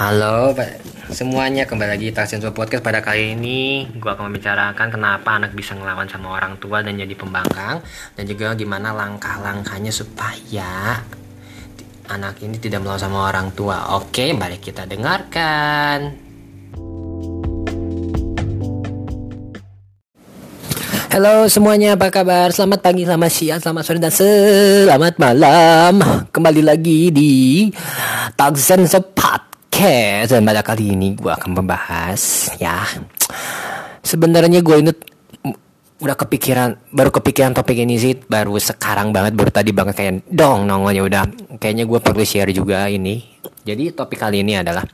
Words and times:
Halo 0.00 0.56
semuanya 1.12 1.68
kembali 1.68 1.92
lagi 1.92 2.08
Taksenso 2.08 2.56
Podcast 2.56 2.80
pada 2.80 3.04
kali 3.04 3.36
ini 3.36 3.84
gue 4.00 4.08
akan 4.08 4.32
membicarakan 4.32 4.88
kenapa 4.88 5.36
anak 5.36 5.52
bisa 5.52 5.76
ngelawan 5.76 6.08
sama 6.08 6.40
orang 6.40 6.56
tua 6.56 6.80
dan 6.80 6.96
jadi 6.96 7.12
pembangkang 7.12 7.84
dan 8.16 8.24
juga 8.24 8.56
gimana 8.56 8.96
langkah-langkahnya 8.96 9.92
supaya 9.92 11.04
anak 12.08 12.40
ini 12.40 12.56
tidak 12.56 12.80
melawan 12.80 12.96
sama 12.96 13.28
orang 13.28 13.52
tua. 13.52 14.00
Oke, 14.00 14.32
mari 14.32 14.56
kita 14.56 14.88
dengarkan. 14.88 16.16
Halo 21.12 21.44
semuanya, 21.52 22.00
apa 22.00 22.08
kabar? 22.08 22.48
Selamat 22.56 22.80
pagi, 22.80 23.04
selamat 23.04 23.28
siang, 23.36 23.60
selamat 23.60 23.82
sore, 23.84 24.00
dan 24.00 24.08
selamat 24.16 25.20
malam. 25.20 26.00
Kembali 26.32 26.64
lagi 26.64 27.12
di 27.12 27.68
Taksen 28.32 28.88
Sepat 28.88 29.49
Oke, 29.80 30.28
dan 30.28 30.44
pada 30.44 30.60
kali 30.60 30.92
ini 30.92 31.16
gue 31.16 31.32
akan 31.32 31.56
membahas 31.56 32.52
ya. 32.60 32.84
Sebenarnya 34.04 34.60
gue 34.60 34.76
ini 34.76 34.92
udah 36.04 36.16
kepikiran, 36.20 36.92
baru 36.92 37.08
kepikiran 37.08 37.56
topik 37.56 37.80
ini 37.80 37.96
sih, 37.96 38.12
baru 38.12 38.60
sekarang 38.60 39.08
banget, 39.08 39.32
baru 39.32 39.48
tadi 39.48 39.72
banget 39.72 39.96
kayak 39.96 40.28
dong 40.28 40.68
nongolnya 40.68 41.00
udah. 41.00 41.24
Kayaknya 41.56 41.88
gue 41.88 41.96
perlu 41.96 42.20
share 42.28 42.52
juga 42.52 42.92
ini. 42.92 43.24
Jadi 43.64 43.96
topik 43.96 44.20
kali 44.20 44.44
ini 44.44 44.60
adalah 44.60 44.84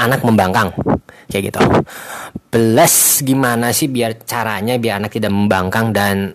anak 0.00 0.24
membangkang 0.24 0.72
kayak 1.28 1.52
gitu. 1.52 1.60
Plus 2.48 3.20
gimana 3.20 3.76
sih 3.76 3.92
biar 3.92 4.16
caranya 4.24 4.80
biar 4.80 4.96
anak 4.96 5.12
tidak 5.12 5.28
membangkang 5.28 5.92
dan 5.92 6.32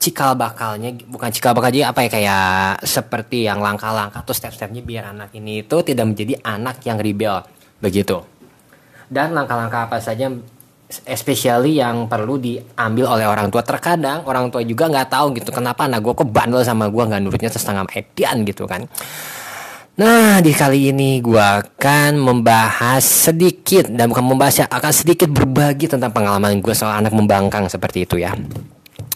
cikal 0.00 0.32
bakalnya 0.32 0.96
bukan 1.04 1.28
cikal 1.28 1.52
bakal 1.52 1.68
juga 1.68 1.92
apa 1.92 2.00
ya 2.00 2.08
kayak 2.08 2.48
seperti 2.88 3.44
yang 3.44 3.60
langkah-langkah 3.60 4.24
atau 4.24 4.32
step-stepnya 4.32 4.80
biar 4.80 5.12
anak 5.12 5.36
ini 5.36 5.60
itu 5.60 5.76
tidak 5.84 6.08
menjadi 6.08 6.40
anak 6.40 6.80
yang 6.88 6.96
rebel 6.96 7.44
begitu. 7.84 8.24
Dan 9.12 9.36
langkah-langkah 9.36 9.92
apa 9.92 10.00
saja 10.00 10.32
especially 11.04 11.78
yang 11.78 12.08
perlu 12.08 12.40
diambil 12.40 13.12
oleh 13.12 13.28
orang 13.28 13.52
tua. 13.52 13.60
Terkadang 13.60 14.24
orang 14.24 14.48
tua 14.48 14.64
juga 14.64 14.88
nggak 14.88 15.08
tahu 15.12 15.36
gitu 15.36 15.52
kenapa 15.52 15.84
anak 15.84 16.00
gue 16.00 16.16
kok 16.16 16.30
bandel 16.32 16.64
sama 16.64 16.88
gue 16.88 17.04
nggak 17.04 17.20
nurutnya 17.20 17.52
setengah 17.52 17.84
edian 17.92 18.40
gitu 18.48 18.64
kan. 18.64 18.88
Nah, 20.00 20.40
di 20.40 20.56
kali 20.56 20.96
ini 20.96 21.20
gue 21.20 21.36
akan 21.36 22.16
membahas 22.16 23.04
sedikit 23.04 23.84
dan 23.92 24.08
bukan 24.08 24.32
membahas 24.32 24.64
ya, 24.64 24.66
akan 24.72 24.92
sedikit 24.96 25.28
berbagi 25.28 25.92
tentang 25.92 26.08
pengalaman 26.08 26.56
gue 26.64 26.72
soal 26.72 27.04
anak 27.04 27.12
membangkang 27.12 27.68
seperti 27.68 28.08
itu 28.08 28.16
ya 28.16 28.32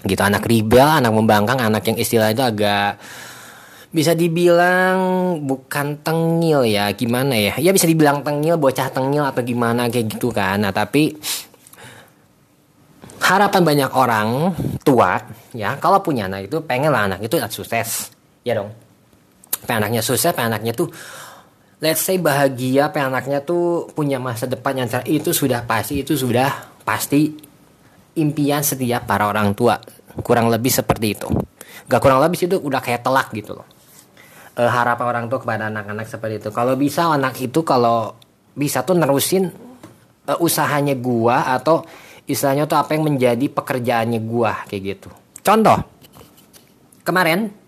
gitu 0.05 0.21
anak 0.21 0.45
ribel 0.45 0.85
anak 0.85 1.13
membangkang 1.13 1.59
anak 1.61 1.85
yang 1.89 1.97
istilah 1.97 2.31
itu 2.31 2.45
agak 2.45 3.01
bisa 3.95 4.11
dibilang 4.11 4.99
bukan 5.47 6.03
tengil 6.03 6.67
ya 6.67 6.91
gimana 6.99 7.39
ya? 7.39 7.55
Ya 7.63 7.71
bisa 7.71 7.87
dibilang 7.87 8.27
tengil 8.27 8.59
bocah 8.59 8.91
tengil 8.91 9.23
atau 9.23 9.39
gimana 9.47 9.87
kayak 9.87 10.19
gitu 10.19 10.35
kan. 10.35 10.59
Nah 10.59 10.75
tapi 10.75 11.15
harapan 13.23 13.63
banyak 13.63 13.91
orang 13.95 14.29
tua 14.83 15.23
ya 15.55 15.79
kalau 15.79 16.03
punya 16.03 16.27
anak 16.27 16.51
itu 16.51 16.59
pengen 16.67 16.91
lah 16.91 17.07
anak 17.07 17.23
itu 17.23 17.39
sukses. 17.55 18.11
Ya 18.43 18.59
dong. 18.59 18.75
Pengen 19.63 19.87
anaknya 19.87 20.03
sukses 20.03 20.35
pengen 20.35 20.59
anaknya 20.59 20.75
tuh 20.75 20.91
let's 21.79 22.03
say 22.03 22.19
bahagia 22.19 22.91
pengen 22.91 23.15
anaknya 23.15 23.47
tuh 23.47 23.87
punya 23.95 24.19
masa 24.19 24.51
depan 24.51 24.75
yang 24.75 24.91
cerah 24.91 25.07
itu 25.07 25.31
sudah 25.31 25.63
pasti 25.71 26.03
itu 26.03 26.19
sudah 26.19 26.51
pasti 26.83 27.54
impian 28.19 28.63
setiap 28.63 29.07
para 29.07 29.27
orang 29.27 29.55
tua. 29.55 29.79
Kurang 30.23 30.51
lebih 30.51 30.71
seperti 30.71 31.07
itu. 31.19 31.29
Gak 31.91 32.01
kurang 32.01 32.23
lebih 32.23 32.39
itu 32.39 32.57
udah 32.57 32.81
kayak 32.81 33.03
telak 33.03 33.35
gitu 33.35 33.59
loh. 33.59 33.67
E, 34.55 34.63
harapan 34.63 35.07
orang 35.11 35.25
tua 35.27 35.43
kepada 35.43 35.67
anak-anak 35.69 36.07
seperti 36.07 36.35
itu. 36.39 36.49
Kalau 36.55 36.79
bisa 36.79 37.11
anak 37.11 37.35
itu 37.43 37.61
kalau 37.67 38.15
bisa 38.55 38.87
tuh 38.87 38.95
nerusin 38.95 39.51
e, 40.25 40.33
usahanya 40.39 40.95
gua 40.95 41.51
atau 41.59 41.83
istilahnya 42.25 42.71
tuh 42.71 42.79
apa 42.79 42.95
yang 42.95 43.11
menjadi 43.11 43.47
pekerjaannya 43.51 44.21
gua 44.23 44.63
kayak 44.71 44.83
gitu. 44.95 45.11
Contoh 45.43 45.83
kemarin 47.03 47.64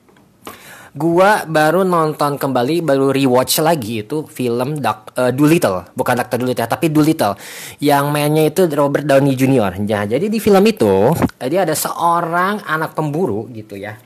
gua 0.96 1.44
baru 1.44 1.84
nonton 1.84 2.40
kembali 2.40 2.80
baru 2.80 3.12
rewatch 3.12 3.60
lagi 3.60 4.00
itu 4.00 4.24
film 4.24 4.80
Doc, 4.80 5.12
uh, 5.20 5.28
Doolittle. 5.28 5.92
Bukan 5.92 6.16
Doctor 6.16 6.40
Doolittle 6.40 6.66
tapi 6.72 6.88
Doolittle. 6.88 7.36
Yang 7.84 8.04
mainnya 8.08 8.48
itu 8.48 8.64
Robert 8.72 9.04
Downey 9.04 9.36
Jr. 9.36 9.76
Ya, 9.84 10.08
jadi 10.08 10.32
di 10.32 10.40
film 10.40 10.64
itu 10.64 11.12
dia 11.52 11.68
ada 11.68 11.76
seorang 11.76 12.64
anak 12.64 12.96
pemburu 12.96 13.44
gitu 13.52 13.76
ya. 13.76 14.00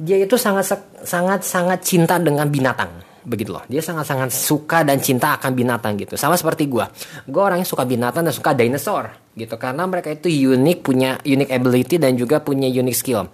Dia 0.00 0.24
itu 0.24 0.40
sangat 0.40 0.72
sangat 1.04 1.44
sangat 1.44 1.84
cinta 1.84 2.16
dengan 2.16 2.48
binatang 2.48 3.04
begitu 3.22 3.54
loh. 3.54 3.62
Dia 3.68 3.84
sangat 3.84 4.08
sangat 4.08 4.34
suka 4.34 4.82
dan 4.82 4.98
cinta 4.98 5.36
akan 5.36 5.52
binatang 5.52 6.00
gitu. 6.00 6.16
Sama 6.16 6.34
seperti 6.40 6.66
gua. 6.66 6.88
Gua 7.28 7.52
orangnya 7.52 7.68
suka 7.68 7.84
binatang 7.84 8.24
dan 8.24 8.34
suka 8.34 8.56
dinosaur 8.56 9.12
gitu. 9.36 9.54
Karena 9.60 9.84
mereka 9.84 10.08
itu 10.08 10.32
unik 10.32 10.78
punya 10.80 11.20
unique 11.28 11.52
ability 11.52 12.00
dan 12.00 12.16
juga 12.16 12.40
punya 12.40 12.66
unique 12.66 12.96
skill 12.96 13.28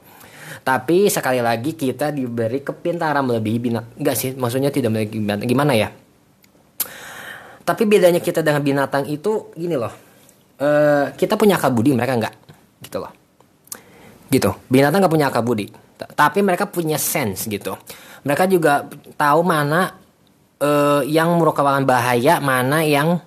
tapi 0.69 1.09
sekali 1.09 1.41
lagi 1.41 1.73
kita 1.73 2.13
diberi 2.13 2.61
kepintaran 2.61 3.25
melebihi 3.25 3.57
binatang. 3.57 3.89
Enggak 3.97 4.21
sih, 4.21 4.37
maksudnya 4.37 4.69
tidak 4.69 4.93
melebihi 4.93 5.25
binatang. 5.25 5.49
Gimana 5.49 5.73
ya? 5.73 5.89
Tapi 7.65 7.89
bedanya 7.89 8.21
kita 8.21 8.45
dengan 8.45 8.61
binatang 8.61 9.09
itu 9.09 9.49
gini 9.57 9.81
loh. 9.81 9.89
Uh, 10.61 11.09
kita 11.17 11.41
punya 11.41 11.57
akal 11.57 11.73
budi, 11.73 11.97
mereka 11.97 12.21
enggak. 12.21 12.37
Gitu 12.85 13.01
loh. 13.01 13.09
Gitu. 14.29 14.53
Binatang 14.69 15.01
nggak 15.01 15.15
punya 15.17 15.33
akal 15.33 15.41
budi. 15.41 15.73
Tapi 15.97 16.45
mereka 16.45 16.69
punya 16.69 17.01
sense 17.01 17.49
gitu. 17.49 17.73
Mereka 18.29 18.45
juga 18.53 18.85
tahu 19.17 19.41
mana 19.41 19.97
uh, 20.61 21.01
yang 21.01 21.33
merupakan 21.41 21.81
bahaya, 21.81 22.45
mana 22.45 22.85
yang 22.85 23.25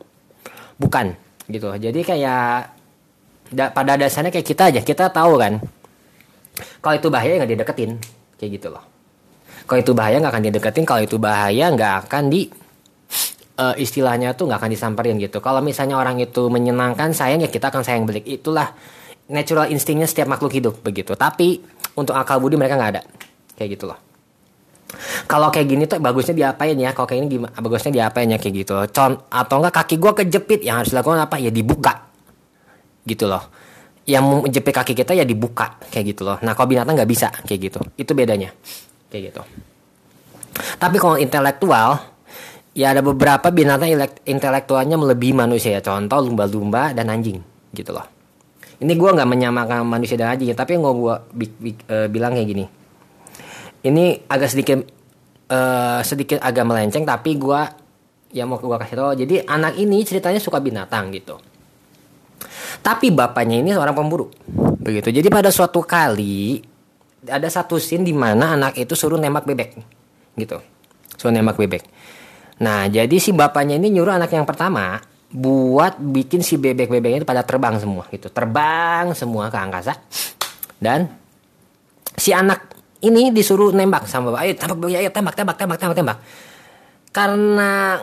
bukan 0.78 1.18
gitu. 1.50 1.74
Jadi 1.74 2.06
kayak 2.06 2.70
da 3.50 3.74
pada 3.74 3.98
dasarnya 3.98 4.30
kayak 4.30 4.46
kita 4.46 4.64
aja, 4.70 4.82
kita 4.86 5.10
tahu 5.10 5.42
kan 5.42 5.58
kalau 6.82 6.96
itu 6.98 7.08
bahaya 7.08 7.38
nggak 7.42 7.52
dideketin. 7.52 7.92
Kayak 8.38 8.52
gitu 8.58 8.68
loh. 8.74 8.84
Kalau 9.70 9.80
itu 9.80 9.94
bahaya 9.94 10.18
nggak 10.20 10.34
akan 10.34 10.46
dideketin 10.50 10.86
kalau 10.86 11.02
itu 11.06 11.16
bahaya 11.22 11.70
nggak 11.72 11.94
akan 12.08 12.24
di 12.28 12.50
uh, 13.62 13.76
istilahnya 13.78 14.34
tuh 14.34 14.50
nggak 14.50 14.60
akan 14.60 14.72
disamperin 14.74 15.16
gitu. 15.22 15.40
Kalau 15.40 15.62
misalnya 15.62 15.96
orang 15.96 16.18
itu 16.20 16.50
menyenangkan 16.50 17.14
sayang 17.14 17.46
ya 17.46 17.50
kita 17.50 17.70
akan 17.72 17.86
sayang 17.86 18.04
balik. 18.04 18.26
Itulah 18.28 18.74
natural 19.32 19.72
instingnya 19.72 20.10
setiap 20.10 20.28
makhluk 20.28 20.52
hidup 20.52 20.82
begitu. 20.82 21.14
Tapi 21.16 21.62
untuk 21.96 22.18
akal 22.18 22.42
budi 22.42 22.58
mereka 22.58 22.76
nggak 22.76 22.92
ada. 22.98 23.02
Kayak 23.56 23.70
gitu 23.78 23.86
loh. 23.88 24.00
Kalau 25.24 25.48
kayak 25.48 25.68
gini 25.72 25.88
tuh 25.88 26.04
bagusnya 26.04 26.36
diapain 26.36 26.76
ya? 26.76 26.92
Kalau 26.92 27.08
kayak 27.08 27.20
ini 27.24 27.28
gimana 27.40 27.54
bagusnya 27.56 27.92
diapain 27.96 28.28
ya? 28.28 28.36
Kayak 28.36 28.68
gitu 28.68 28.74
Con 28.92 29.24
atau 29.32 29.56
enggak 29.64 29.76
kaki 29.80 29.96
gue 29.96 30.12
kejepit 30.26 30.60
yang 30.68 30.84
harus 30.84 30.92
dilakukan 30.92 31.24
apa? 31.24 31.40
Ya 31.40 31.48
dibuka. 31.48 32.12
Gitu 33.08 33.24
loh 33.30 33.61
yang 34.10 34.26
menjepit 34.26 34.74
kaki 34.74 34.94
kita 34.98 35.14
ya 35.14 35.22
dibuka 35.22 35.78
kayak 35.94 36.16
gitu 36.16 36.26
loh. 36.26 36.42
Nah 36.42 36.58
kalau 36.58 36.74
binatang 36.74 36.98
nggak 36.98 37.10
bisa 37.10 37.30
kayak 37.46 37.60
gitu. 37.70 37.80
Itu 37.98 38.18
bedanya 38.18 38.50
kayak 39.14 39.24
gitu. 39.30 39.42
Tapi 40.82 40.98
kalau 40.98 41.18
intelektual 41.22 42.02
ya 42.74 42.96
ada 42.96 43.06
beberapa 43.06 43.54
binatang 43.54 43.94
intelektualnya 44.26 44.98
melebihi 44.98 45.34
manusia 45.38 45.78
ya. 45.78 45.82
Contoh 45.86 46.18
lumba-lumba 46.26 46.98
dan 46.98 47.14
anjing 47.14 47.38
gitu 47.72 47.94
loh. 47.94 48.06
Ini 48.82 48.98
gue 48.98 49.10
nggak 49.14 49.30
menyamakan 49.30 49.86
manusia 49.86 50.18
dan 50.18 50.34
anjing, 50.34 50.58
tapi 50.58 50.74
gue 50.74 50.94
gua 50.98 51.22
uh, 51.22 52.08
bilang 52.10 52.34
kayak 52.34 52.50
gini. 52.50 52.66
Ini 53.86 54.26
agak 54.26 54.50
sedikit 54.50 54.82
uh, 55.54 56.02
sedikit 56.02 56.42
agak 56.42 56.66
melenceng, 56.66 57.06
tapi 57.06 57.38
gue 57.38 57.62
ya 58.34 58.50
mau 58.50 58.58
gue 58.58 58.78
kasih 58.82 58.98
tau. 58.98 59.14
Jadi 59.14 59.46
anak 59.46 59.78
ini 59.78 60.02
ceritanya 60.02 60.42
suka 60.42 60.58
binatang 60.58 61.14
gitu 61.14 61.51
tapi 62.82 63.14
bapaknya 63.14 63.62
ini 63.62 63.70
seorang 63.74 63.94
pemburu. 63.94 64.30
Begitu. 64.82 65.14
Jadi 65.14 65.28
pada 65.30 65.54
suatu 65.54 65.86
kali 65.86 66.62
ada 67.30 67.46
satu 67.46 67.78
scene 67.78 68.02
di 68.02 68.14
mana 68.14 68.58
anak 68.58 68.82
itu 68.82 68.98
suruh 68.98 69.22
nembak 69.22 69.46
bebek. 69.46 69.70
Gitu. 70.34 70.58
Suruh 71.14 71.34
nembak 71.34 71.62
bebek. 71.62 71.86
Nah, 72.62 72.90
jadi 72.90 73.18
si 73.22 73.34
bapaknya 73.34 73.78
ini 73.78 73.94
nyuruh 73.94 74.18
anak 74.18 74.34
yang 74.34 74.46
pertama 74.46 75.02
buat 75.32 75.96
bikin 76.02 76.44
si 76.44 76.60
bebek-bebeknya 76.60 77.24
itu 77.24 77.28
pada 77.30 77.46
terbang 77.46 77.78
semua 77.78 78.10
gitu. 78.10 78.28
Terbang 78.34 79.14
semua 79.14 79.54
ke 79.54 79.58
angkasa. 79.58 79.94
Dan 80.82 81.06
si 82.18 82.34
anak 82.34 82.74
ini 83.02 83.30
disuruh 83.34 83.74
nembak 83.74 84.06
sama 84.10 84.34
bapak. 84.34 84.42
Ayo 84.46 84.54
tembak, 84.58 84.90
ayo 84.90 85.10
tembak, 85.14 85.36
tembak, 85.38 85.58
tembak, 85.58 85.78
tembak, 85.78 85.98
tembak. 85.98 86.18
Karena 87.12 88.02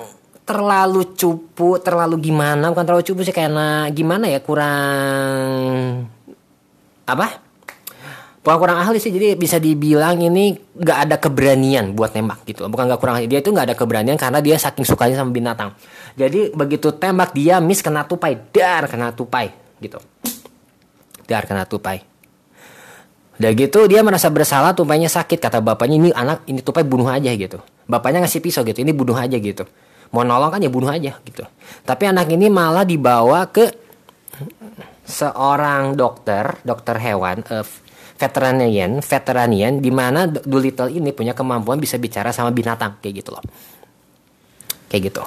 terlalu 0.49 1.13
cupu, 1.13 1.77
terlalu 1.77 2.33
gimana? 2.33 2.73
Bukan 2.73 2.89
terlalu 2.89 3.05
cupu 3.05 3.21
sih 3.21 3.37
karena 3.37 3.85
gimana 3.93 4.33
ya 4.33 4.41
kurang 4.41 6.09
apa? 7.05 7.45
Bukan 8.41 8.57
kurang 8.57 8.81
ahli 8.81 8.97
sih, 8.97 9.13
jadi 9.13 9.37
bisa 9.37 9.61
dibilang 9.61 10.17
ini 10.25 10.57
gak 10.73 10.99
ada 11.05 11.17
keberanian 11.21 11.93
buat 11.93 12.17
nembak 12.17 12.49
gitu. 12.49 12.65
Bukan 12.65 12.89
gak 12.89 12.97
kurang 12.97 13.21
ahli, 13.21 13.29
dia 13.29 13.45
itu 13.45 13.53
gak 13.53 13.69
ada 13.69 13.77
keberanian 13.77 14.17
karena 14.17 14.41
dia 14.41 14.57
saking 14.57 14.89
sukanya 14.89 15.21
sama 15.21 15.29
binatang. 15.29 15.77
Jadi 16.17 16.57
begitu 16.57 16.97
tembak 16.97 17.37
dia 17.37 17.61
miss 17.61 17.85
kena 17.85 18.09
tupai, 18.09 18.41
dar 18.49 18.89
kena 18.89 19.13
tupai 19.13 19.53
gitu. 19.85 20.01
Dar 21.29 21.45
kena 21.45 21.69
tupai. 21.69 22.01
Udah 23.37 23.53
gitu 23.53 23.85
dia 23.85 24.01
merasa 24.01 24.33
bersalah 24.33 24.73
tupainya 24.73 25.13
sakit 25.13 25.39
kata 25.45 25.61
bapaknya 25.61 26.01
ini 26.01 26.11
anak 26.17 26.49
ini 26.49 26.65
tupai 26.65 26.89
bunuh 26.89 27.07
aja 27.07 27.29
gitu. 27.37 27.61
Bapaknya 27.85 28.25
ngasih 28.25 28.41
pisau 28.41 28.65
gitu 28.65 28.81
ini 28.81 28.97
bunuh 28.97 29.15
aja 29.15 29.37
gitu 29.37 29.69
mau 30.15 30.25
nolong 30.25 30.51
kan 30.57 30.61
ya 30.63 30.71
bunuh 30.73 30.89
aja 30.89 31.17
gitu 31.25 31.45
tapi 31.85 32.09
anak 32.09 32.29
ini 32.33 32.49
malah 32.49 32.85
dibawa 32.85 33.49
ke 33.49 33.69
seorang 35.05 35.97
dokter 35.97 36.61
dokter 36.65 36.97
hewan 37.01 37.45
uh, 37.49 37.65
veteranian 38.19 38.99
veteranian 38.99 39.79
di 39.79 39.91
mana 39.95 40.27
Doolittle 40.27 40.91
ini 40.91 41.15
punya 41.15 41.33
kemampuan 41.33 41.79
bisa 41.79 41.97
bicara 41.97 42.35
sama 42.35 42.51
binatang 42.51 42.99
kayak 42.99 43.25
gitu 43.25 43.31
loh 43.37 43.45
kayak 44.89 45.13
gitu. 45.13 45.23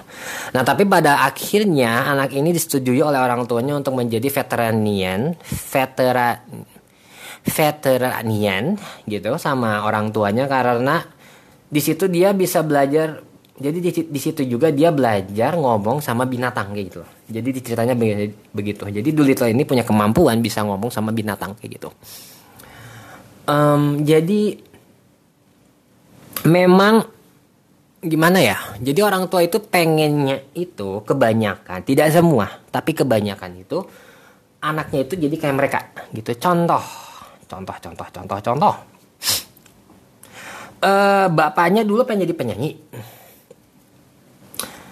Nah 0.57 0.65
tapi 0.65 0.89
pada 0.89 1.23
akhirnya 1.23 2.09
anak 2.09 2.33
ini 2.33 2.49
disetujui 2.51 2.99
oleh 2.99 3.21
orang 3.21 3.45
tuanya 3.45 3.77
untuk 3.77 3.93
menjadi 3.93 4.27
veteranian, 4.27 5.37
veteran, 5.45 6.65
veteranian 7.45 8.75
gitu 9.05 9.37
sama 9.37 9.85
orang 9.85 10.09
tuanya 10.09 10.49
karena 10.49 11.05
di 11.69 11.79
situ 11.79 12.09
dia 12.09 12.33
bisa 12.33 12.65
belajar. 12.65 13.30
Jadi 13.61 13.77
di, 13.77 13.91
di 14.09 14.19
situ 14.19 14.41
juga 14.49 14.73
dia 14.73 14.89
belajar 14.89 15.53
ngomong 15.53 16.01
sama 16.01 16.25
binatang 16.25 16.73
kayak 16.73 16.85
gitu. 16.89 17.01
Jadi 17.29 17.49
ceritanya 17.61 17.93
begitu. 18.51 18.89
Jadi 18.89 19.09
Doolittle 19.13 19.53
ini 19.53 19.63
punya 19.63 19.85
kemampuan 19.85 20.41
bisa 20.41 20.65
ngomong 20.65 20.89
sama 20.89 21.13
binatang 21.13 21.53
kayak 21.53 21.77
gitu. 21.77 21.89
Um, 23.45 24.01
jadi 24.01 24.57
memang 26.49 27.05
gimana 28.01 28.41
ya? 28.41 28.57
Jadi 28.81 28.99
orang 29.05 29.29
tua 29.29 29.45
itu 29.45 29.61
pengennya 29.61 30.41
itu 30.57 31.05
kebanyakan, 31.05 31.85
tidak 31.85 32.09
semua, 32.09 32.49
tapi 32.73 32.97
kebanyakan 32.97 33.61
itu 33.61 33.85
anaknya 34.61 35.05
itu 35.05 35.13
jadi 35.17 35.35
kayak 35.37 35.55
mereka 35.57 35.79
gitu. 36.13 36.33
Contoh, 36.37 36.81
contoh, 37.45 37.77
contoh, 37.77 38.07
contoh, 38.09 38.39
contoh. 38.41 38.75
Uh, 40.81 41.29
bapaknya 41.29 41.85
dulu 41.85 42.01
pengen 42.09 42.25
jadi 42.25 42.33
penyanyi, 42.33 42.73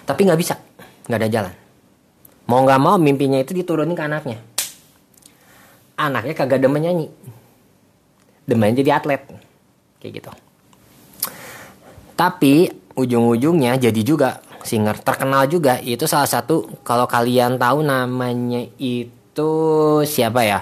tapi 0.10 0.26
nggak 0.26 0.42
bisa, 0.42 0.58
nggak 1.06 1.20
ada 1.22 1.30
jalan. 1.30 1.54
Mau 2.50 2.66
nggak 2.66 2.82
mau 2.82 2.98
mimpinya 2.98 3.38
itu 3.38 3.54
diturunin 3.54 3.94
ke 3.94 4.02
anaknya. 4.02 4.42
Anaknya 6.02 6.34
kagak 6.34 6.66
demen 6.66 6.82
nyanyi, 6.82 7.14
demen 8.50 8.74
jadi 8.74 8.98
atlet, 8.98 9.22
kayak 10.02 10.12
gitu. 10.18 10.32
Tapi 12.18 12.74
ujung-ujungnya 12.98 13.78
jadi 13.78 14.02
juga 14.02 14.42
singer. 14.66 14.98
Terkenal 15.06 15.46
juga. 15.46 15.78
Itu 15.78 16.10
salah 16.10 16.26
satu 16.26 16.82
kalau 16.82 17.06
kalian 17.06 17.62
tahu 17.62 17.86
namanya 17.86 18.66
itu 18.82 19.52
siapa 20.10 20.42
ya? 20.42 20.60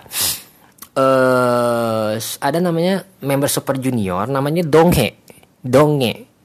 Uh, 0.98 2.18
ada 2.42 2.58
namanya 2.60 3.06
member 3.24 3.48
Super 3.48 3.80
Junior 3.80 4.28
namanya 4.28 4.68
Donghe. 4.68 5.24
Donghe 5.64 6.37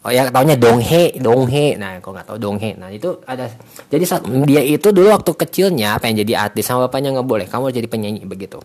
oh 0.00 0.10
ya 0.10 0.32
taunya 0.32 0.56
Donghe 0.56 1.12
Donghe 1.20 1.76
nah 1.76 2.00
kok 2.00 2.08
nggak 2.08 2.26
tahu 2.26 2.38
Donghe 2.40 2.72
nah 2.80 2.88
itu 2.88 3.20
ada 3.28 3.52
jadi 3.92 4.04
saat 4.08 4.24
dia 4.48 4.64
itu 4.64 4.88
dulu 4.88 5.12
waktu 5.12 5.32
kecilnya 5.36 6.00
pengen 6.00 6.24
jadi 6.24 6.48
artis 6.48 6.64
sama 6.64 6.88
bapaknya 6.88 7.12
nggak 7.20 7.28
boleh 7.28 7.46
kamu 7.48 7.72
jadi 7.74 7.88
penyanyi 7.90 8.24
begitu. 8.24 8.60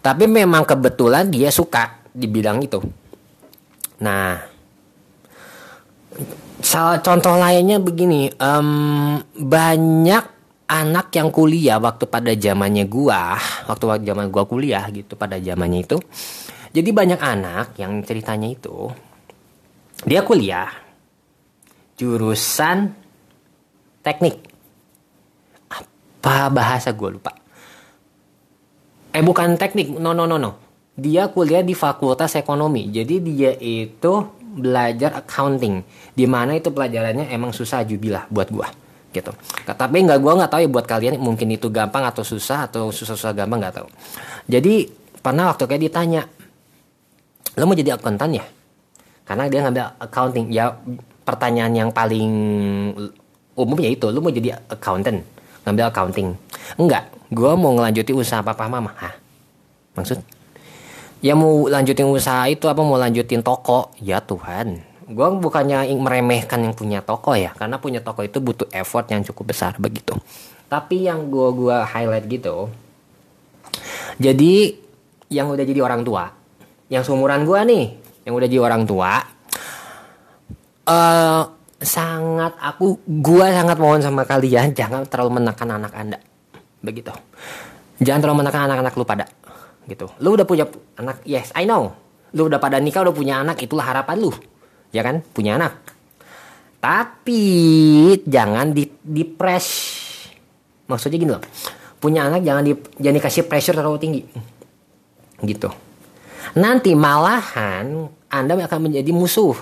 Tapi 0.00 0.30
memang 0.30 0.62
kebetulan 0.62 1.28
dia 1.28 1.50
suka 1.50 1.98
di 2.14 2.30
bidang 2.30 2.62
itu. 2.62 2.78
Nah 4.00 4.56
Salah 6.56 6.98
contoh 7.04 7.36
lainnya 7.36 7.76
begini, 7.76 8.32
um, 8.40 9.20
banyak 9.36 10.24
anak 10.66 11.12
yang 11.14 11.28
kuliah 11.28 11.76
waktu 11.76 12.08
pada 12.08 12.32
zamannya 12.32 12.88
gua, 12.88 13.36
waktu 13.68 14.02
zaman 14.02 14.32
gua 14.32 14.48
kuliah 14.48 14.82
gitu 14.88 15.14
pada 15.20 15.36
zamannya 15.36 15.84
itu. 15.84 16.00
Jadi 16.72 16.90
banyak 16.90 17.20
anak 17.20 17.76
yang 17.76 18.00
ceritanya 18.02 18.48
itu 18.50 18.88
dia 20.04 20.20
kuliah 20.20 20.68
jurusan 21.96 22.92
teknik. 24.04 24.36
Apa 25.72 26.52
bahasa 26.52 26.92
gua 26.92 27.16
lupa. 27.16 27.32
Eh 29.16 29.24
bukan 29.24 29.56
teknik, 29.56 29.96
no 29.96 30.12
no 30.12 30.28
no 30.28 30.36
no. 30.36 30.52
Dia 30.96 31.32
kuliah 31.32 31.64
di 31.64 31.72
fakultas 31.72 32.36
ekonomi. 32.36 32.92
Jadi 32.92 33.20
dia 33.24 33.52
itu 33.56 34.36
belajar 34.56 35.20
accounting 35.20 35.84
di 36.16 36.24
mana 36.24 36.56
itu 36.56 36.72
pelajarannya 36.72 37.28
emang 37.28 37.52
susah 37.52 37.84
jubilah 37.84 38.24
buat 38.32 38.48
gua 38.48 38.72
gitu 39.12 39.28
tapi 39.68 39.96
nggak 40.00 40.16
gua 40.16 40.32
nggak 40.40 40.50
tahu 40.50 40.60
ya 40.64 40.70
buat 40.72 40.86
kalian 40.88 41.20
mungkin 41.20 41.52
itu 41.52 41.68
gampang 41.68 42.08
atau 42.08 42.24
susah 42.24 42.64
atau 42.64 42.88
susah-susah 42.88 43.36
gampang 43.36 43.60
nggak 43.60 43.84
tahu 43.84 43.88
jadi 44.48 44.88
pernah 45.20 45.52
waktu 45.52 45.68
kayak 45.68 45.82
ditanya 45.84 46.22
lo 47.60 47.68
mau 47.68 47.76
jadi 47.76 48.00
akuntan 48.00 48.40
ya 48.40 48.44
karena 49.26 49.50
dia 49.50 49.60
ngambil 49.66 49.84
accounting. 50.00 50.46
Ya 50.54 50.72
pertanyaan 51.26 51.74
yang 51.74 51.90
paling 51.90 52.32
umumnya 53.58 53.90
itu 53.90 54.06
lo 54.08 54.22
mau 54.22 54.30
jadi 54.30 54.56
accountant 54.70 55.20
ngambil 55.66 55.84
accounting. 55.90 56.28
Enggak 56.78 57.10
gua 57.34 57.58
mau 57.58 57.74
ngelanjutin 57.74 58.16
usaha 58.16 58.40
papa 58.40 58.70
mama. 58.70 58.94
Hah? 58.96 59.14
maksud? 59.98 60.22
Ya 61.24 61.32
mau 61.32 61.66
lanjutin 61.66 62.06
usaha 62.06 62.46
itu 62.46 62.68
apa? 62.70 62.80
Mau 62.84 63.00
lanjutin 63.00 63.42
toko? 63.42 63.90
Ya 63.98 64.22
Tuhan. 64.22 64.80
Gue 65.06 65.28
bukannya 65.38 65.86
meremehkan 66.02 66.66
yang 66.66 66.74
punya 66.74 66.98
toko 66.98 67.38
ya 67.38 67.54
karena 67.54 67.78
punya 67.78 68.02
toko 68.02 68.26
itu 68.26 68.42
butuh 68.42 68.66
effort 68.74 69.06
yang 69.06 69.22
cukup 69.22 69.54
besar 69.54 69.78
begitu. 69.78 70.18
Tapi 70.66 71.06
yang 71.06 71.30
gue 71.30 71.48
gua 71.54 71.86
highlight 71.86 72.26
gitu 72.26 72.66
jadi 74.16 74.72
yang 75.28 75.52
udah 75.52 75.64
jadi 75.64 75.80
orang 75.84 76.02
tua 76.06 76.32
yang 76.88 77.02
seumuran 77.04 77.44
gue 77.44 77.60
nih 77.66 77.84
yang 78.26 78.34
udah 78.34 78.48
jadi 78.50 78.60
orang 78.60 78.82
tua 78.84 79.22
uh, 80.90 81.42
sangat 81.78 82.52
aku 82.58 83.00
gue 83.06 83.46
sangat 83.54 83.78
mohon 83.78 84.02
sama 84.02 84.26
kalian 84.26 84.74
jangan 84.74 85.06
terlalu 85.06 85.40
menekan 85.40 85.70
anak 85.70 85.92
anda 85.94 86.18
begitu 86.82 87.14
jangan 88.02 88.20
terlalu 88.20 88.44
menekan 88.44 88.66
anak-anak 88.68 88.92
lu 88.98 89.06
pada 89.06 89.26
gitu. 89.86 90.10
Lu 90.20 90.34
udah 90.34 90.46
punya 90.46 90.66
anak, 90.98 91.22
yes, 91.22 91.54
I 91.54 91.64
know. 91.64 91.94
Lu 92.34 92.50
udah 92.50 92.58
pada 92.58 92.82
nikah, 92.82 93.06
udah 93.06 93.14
punya 93.14 93.40
anak, 93.40 93.62
itulah 93.62 93.86
harapan 93.86 94.18
lu. 94.18 94.30
Ya 94.90 95.06
kan? 95.06 95.22
Punya 95.22 95.56
anak. 95.56 95.78
Tapi 96.82 97.42
jangan 98.26 98.74
di 98.74 98.86
depres. 99.02 99.66
Maksudnya 100.86 101.18
gini 101.18 101.32
loh. 101.32 101.42
Punya 101.98 102.28
anak 102.28 102.44
jangan 102.44 102.62
di 102.62 102.76
jangan 103.00 103.16
dikasih 103.18 103.42
pressure 103.48 103.74
terlalu 103.74 103.98
tinggi. 103.98 104.22
Gitu. 105.42 105.85
Nanti 106.56 106.96
malahan 106.96 108.08
Anda 108.32 108.56
akan 108.56 108.88
menjadi 108.88 109.12
musuh. 109.12 109.52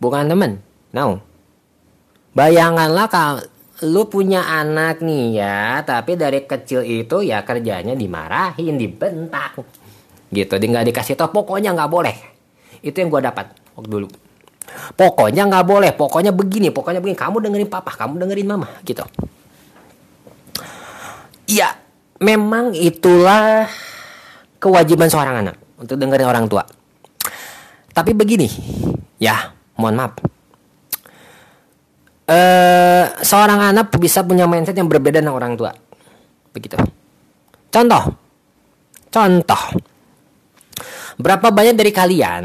Bukan 0.00 0.24
teman. 0.24 0.64
No. 0.96 1.20
Bayanganlah 2.32 3.06
kalau 3.12 3.44
lu 3.84 4.08
punya 4.08 4.40
anak 4.40 5.04
nih 5.04 5.38
ya, 5.38 5.84
tapi 5.84 6.16
dari 6.16 6.48
kecil 6.48 6.80
itu 6.82 7.20
ya 7.20 7.44
kerjanya 7.44 7.92
dimarahin, 7.92 8.80
dibentak, 8.80 9.60
gitu. 10.32 10.54
Di 10.56 10.66
nggak 10.66 10.86
dikasih 10.90 11.14
tau, 11.14 11.30
pokoknya 11.30 11.76
nggak 11.76 11.90
boleh. 11.92 12.16
Itu 12.80 13.04
yang 13.04 13.12
gue 13.12 13.22
dapat 13.22 13.54
waktu 13.76 13.90
dulu. 13.90 14.08
Pokoknya 14.98 15.46
nggak 15.46 15.66
boleh, 15.66 15.90
pokoknya 15.94 16.32
begini, 16.34 16.72
pokoknya 16.72 16.98
begini. 17.04 17.18
Kamu 17.18 17.36
dengerin 17.38 17.70
papa, 17.70 17.92
kamu 17.94 18.24
dengerin 18.24 18.48
mama, 18.48 18.68
gitu. 18.82 19.04
Ya, 21.46 21.76
memang 22.18 22.72
itulah 22.72 23.68
kewajiban 24.58 25.12
seorang 25.12 25.44
anak 25.44 25.63
untuk 25.84 26.00
dengerin 26.00 26.28
orang 26.28 26.48
tua. 26.48 26.64
Tapi 27.94 28.10
begini, 28.16 28.48
ya, 29.20 29.52
mohon 29.78 29.94
maaf 30.00 30.34
eh, 32.28 33.04
seorang 33.20 33.72
anak 33.72 33.92
bisa 34.00 34.24
punya 34.24 34.48
mindset 34.48 34.76
yang 34.76 34.88
berbeda 34.88 35.20
dengan 35.20 35.36
orang 35.36 35.54
tua. 35.56 35.72
Begitu. 36.52 36.76
Contoh. 37.68 38.04
Contoh. 39.10 39.62
Berapa 41.14 41.54
banyak 41.54 41.78
dari 41.78 41.92
kalian 41.94 42.44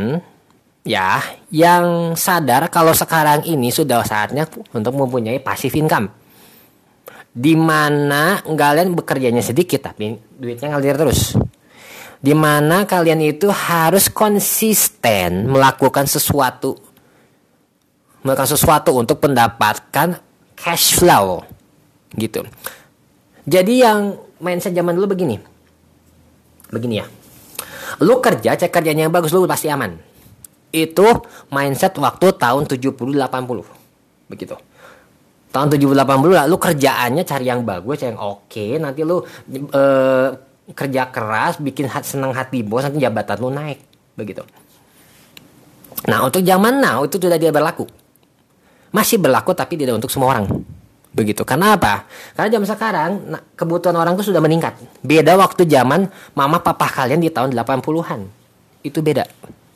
ya 0.86 1.22
yang 1.50 2.14
sadar 2.14 2.70
kalau 2.70 2.94
sekarang 2.94 3.46
ini 3.46 3.74
sudah 3.74 4.06
saatnya 4.06 4.46
untuk 4.74 4.94
mempunyai 4.94 5.42
passive 5.42 5.74
income. 5.78 6.10
Di 7.30 7.54
mana 7.54 8.42
kalian 8.42 8.98
bekerjanya 8.98 9.42
sedikit 9.42 9.90
tapi 9.90 10.18
duitnya 10.38 10.74
ngalir 10.74 10.98
terus. 10.98 11.38
Di 12.20 12.36
mana 12.36 12.84
kalian 12.84 13.24
itu 13.24 13.48
harus 13.48 14.12
konsisten 14.12 15.48
melakukan 15.48 16.04
sesuatu 16.04 16.90
melakukan 18.24 18.52
sesuatu 18.52 18.92
untuk 19.00 19.24
mendapatkan 19.24 20.20
cash 20.60 21.00
flow 21.00 21.44
gitu. 22.16 22.44
Jadi 23.48 23.74
yang 23.82 24.20
mindset 24.44 24.76
zaman 24.76 24.96
dulu 24.96 25.16
begini. 25.16 25.40
Begini 26.70 27.00
ya. 27.00 27.06
Lu 28.04 28.22
kerja, 28.22 28.54
cek 28.54 28.70
kerjanya 28.70 29.08
yang 29.08 29.14
bagus, 29.14 29.34
lu 29.34 29.50
pasti 29.50 29.72
aman. 29.72 29.98
Itu 30.70 31.26
mindset 31.50 31.98
waktu 31.98 32.36
tahun 32.38 32.70
70 32.70 32.94
80. 32.94 34.30
Begitu. 34.30 34.56
Tahun 35.50 35.68
70 35.74 35.98
80 35.98 36.46
lu 36.46 36.58
kerjaannya 36.62 37.24
cari 37.26 37.46
yang 37.50 37.66
bagus, 37.66 38.06
cari 38.06 38.14
yang 38.14 38.22
oke, 38.22 38.46
okay, 38.46 38.78
nanti 38.78 39.02
lu 39.02 39.18
uh, 39.18 40.30
kerja 40.74 41.10
keras, 41.10 41.58
bikin 41.58 41.90
hat, 41.90 42.06
senang 42.06 42.34
hati 42.34 42.62
bos, 42.62 42.86
nanti 42.86 43.02
jabatan 43.02 43.38
lu 43.42 43.50
naik. 43.50 43.80
Begitu. 44.18 44.44
Nah, 46.08 46.26
untuk 46.26 46.42
zaman 46.42 46.80
now 46.80 47.04
itu 47.04 47.20
sudah 47.20 47.38
dia 47.38 47.52
berlaku. 47.52 47.86
Masih 48.90 49.22
berlaku 49.22 49.54
tapi 49.54 49.78
tidak 49.78 50.02
untuk 50.02 50.10
semua 50.10 50.34
orang 50.34 50.50
begitu. 51.14 51.42
Karena 51.42 51.76
apa? 51.76 52.06
Karena 52.38 52.50
zaman 52.58 52.68
sekarang 52.70 53.10
nah, 53.34 53.42
kebutuhan 53.58 53.98
orang 53.98 54.14
itu 54.18 54.30
sudah 54.30 54.42
meningkat. 54.42 54.78
Beda 55.02 55.36
waktu 55.38 55.66
zaman 55.66 56.08
mama 56.38 56.62
papa 56.62 56.86
kalian 56.90 57.22
di 57.22 57.34
tahun 57.34 57.54
80-an 57.54 58.22
itu 58.86 59.00
beda 59.02 59.26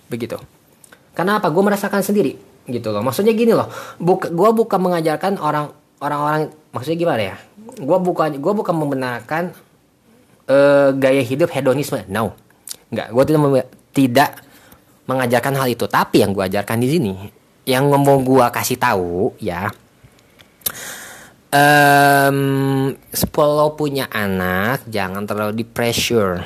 begitu. 0.07 0.37
Karena 1.13 1.41
apa? 1.41 1.49
Gue 1.49 1.63
merasakan 1.65 2.05
sendiri 2.05 2.37
gitu 2.69 2.93
loh. 2.93 3.01
Maksudnya 3.03 3.33
gini 3.33 3.51
loh 3.53 3.67
buka, 3.97 4.29
gue 4.29 4.49
bukan 4.53 4.79
mengajarkan 4.79 5.41
orang 5.41 5.73
orang-orang 5.99 6.53
maksudnya 6.71 6.97
gimana 6.97 7.21
ya? 7.33 7.35
Gue 7.81 7.97
bukan 7.97 8.37
gue 8.37 8.53
bukan 8.53 8.75
membenarkan 8.77 9.43
uh, 10.49 10.89
gaya 10.95 11.21
hidup 11.21 11.51
hedonisme. 11.51 12.03
No. 12.09 12.35
Nggak 12.89 13.07
gue 13.13 13.23
tidak 13.27 13.67
tidak 13.93 14.29
mengajarkan 15.07 15.53
hal 15.59 15.67
itu. 15.69 15.85
Tapi 15.87 16.23
yang 16.23 16.31
gue 16.31 16.43
ajarkan 16.43 16.77
di 16.79 16.89
sini 16.89 17.13
yang 17.63 17.87
ngomong 17.91 18.27
gue 18.27 18.45
kasih 18.51 18.79
tahu 18.79 19.35
ya. 19.39 19.71
Um, 21.53 22.97
kalau 23.29 23.77
punya 23.77 24.09
anak 24.09 24.89
jangan 24.89 25.21
terlalu 25.29 25.61
di 25.61 25.65
pressure 25.69 26.41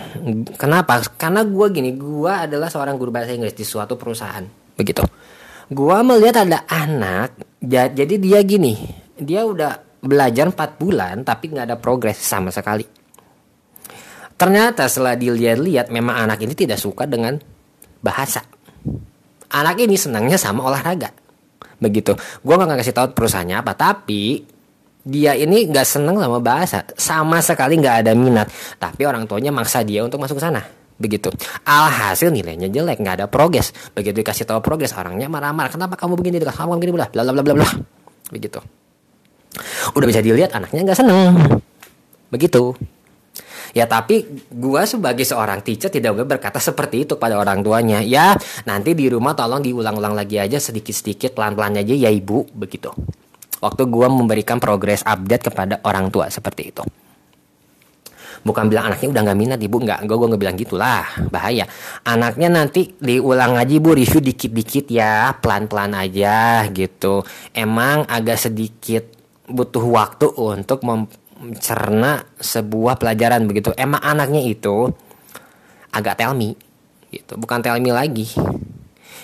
kenapa? 0.60 1.00
Karena 1.16 1.48
gue 1.48 1.68
gini 1.72 1.96
gue 1.96 2.28
adalah 2.28 2.68
seorang 2.68 3.00
guru 3.00 3.16
bahasa 3.16 3.32
Inggris 3.32 3.56
di 3.56 3.64
suatu 3.64 3.96
perusahaan. 3.96 4.44
Begitu. 4.76 5.08
Gue 5.72 5.98
melihat 6.04 6.44
ada 6.44 6.68
anak 6.68 7.40
jadi 7.64 8.16
dia 8.20 8.40
gini 8.44 8.76
dia 9.18 9.44
udah 9.44 9.82
belajar 9.98 10.54
4 10.54 10.78
bulan 10.78 11.26
tapi 11.26 11.50
nggak 11.50 11.66
ada 11.74 11.78
progres 11.82 12.22
sama 12.22 12.54
sekali 12.54 12.86
ternyata 14.38 14.86
setelah 14.88 15.18
dilihat-lihat 15.18 15.90
memang 15.90 16.30
anak 16.30 16.46
ini 16.46 16.54
tidak 16.54 16.78
suka 16.80 17.10
dengan 17.10 17.36
bahasa. 18.00 18.46
Anak 19.48 19.80
ini 19.82 19.96
senangnya 19.98 20.38
sama 20.40 20.68
olahraga. 20.68 21.12
Begitu. 21.82 22.14
Gue 22.42 22.56
nggak 22.58 22.80
kasih 22.84 22.96
tahu 22.96 23.08
perusahaannya 23.14 23.58
apa 23.60 23.74
tapi 23.78 24.44
dia 25.08 25.32
ini 25.40 25.68
nggak 25.72 25.88
seneng 25.88 26.20
sama 26.20 26.38
bahasa. 26.44 26.84
Sama 26.96 27.40
sekali 27.40 27.80
nggak 27.80 28.06
ada 28.06 28.12
minat. 28.14 28.48
Tapi 28.78 29.08
orang 29.08 29.26
tuanya 29.26 29.54
maksa 29.56 29.82
dia 29.82 30.04
untuk 30.04 30.20
masuk 30.20 30.38
ke 30.38 30.44
sana. 30.44 30.62
Begitu. 30.98 31.30
Alhasil 31.64 32.34
nilainya 32.34 32.68
jelek 32.68 33.00
nggak 33.00 33.24
ada 33.24 33.26
progres. 33.30 33.72
Begitu 33.94 34.20
dikasih 34.20 34.44
tahu 34.50 34.60
progres 34.60 34.92
orangnya 34.98 35.30
marah-marah. 35.32 35.72
Kenapa 35.72 35.96
kamu 35.96 36.18
begini? 36.20 36.42
Kamu 36.44 36.76
begini 36.76 36.94
bla 36.98 37.08
bla 37.08 37.24
bla 37.24 37.44
bla 37.46 37.54
bla. 37.56 37.70
Begitu. 38.34 38.60
Udah 39.96 40.08
bisa 40.10 40.20
dilihat 40.20 40.52
anaknya 40.52 40.92
nggak 40.92 41.00
seneng. 41.00 41.40
Begitu 42.28 42.76
Ya 43.78 43.86
tapi 43.86 44.26
gua 44.50 44.90
sebagai 44.90 45.22
seorang 45.22 45.62
teacher 45.62 45.94
tidak 45.94 46.18
boleh 46.18 46.26
berkata 46.26 46.58
seperti 46.58 47.06
itu 47.06 47.14
pada 47.22 47.38
orang 47.38 47.62
tuanya. 47.62 48.02
Ya 48.02 48.34
nanti 48.66 48.98
di 48.98 49.06
rumah 49.06 49.38
tolong 49.38 49.62
diulang-ulang 49.62 50.18
lagi 50.18 50.42
aja 50.42 50.58
sedikit-sedikit 50.58 51.38
pelan-pelan 51.38 51.86
aja 51.86 51.94
ya 51.94 52.10
ibu. 52.10 52.42
Begitu. 52.58 52.90
Waktu 53.62 53.86
gue 53.86 54.08
memberikan 54.10 54.58
progres 54.58 55.06
update 55.06 55.54
kepada 55.54 55.78
orang 55.86 56.10
tua 56.10 56.26
seperti 56.34 56.74
itu. 56.74 56.82
Bukan 58.42 58.66
bilang 58.66 58.90
anaknya 58.90 59.14
udah 59.14 59.22
nggak 59.30 59.40
minat 59.46 59.60
ibu. 59.62 59.78
Nggak 59.78 60.10
gue 60.10 60.16
gue 60.18 60.28
nggak 60.34 60.42
bilang 60.42 60.58
gitulah. 60.58 61.06
Bahaya. 61.30 61.70
Anaknya 62.02 62.50
nanti 62.50 62.98
diulang 62.98 63.54
lagi 63.54 63.78
bu 63.78 63.94
review 63.94 64.26
dikit-dikit 64.26 64.90
ya 64.90 65.38
pelan-pelan 65.38 65.94
aja 65.94 66.66
gitu. 66.74 67.22
Emang 67.54 68.10
agak 68.10 68.42
sedikit 68.42 69.06
butuh 69.46 69.86
waktu 69.86 70.34
untuk 70.34 70.82
mencerna 71.40 72.26
sebuah 72.38 73.00
pelajaran 73.00 73.48
begitu. 73.48 73.72
Emang 73.78 74.02
anaknya 74.02 74.42
itu 74.44 74.92
agak 75.94 76.18
tell 76.20 76.34
me 76.34 76.56
gitu. 77.14 77.38
Bukan 77.40 77.64
tell 77.64 77.80
me 77.80 77.92
lagi. 77.94 78.28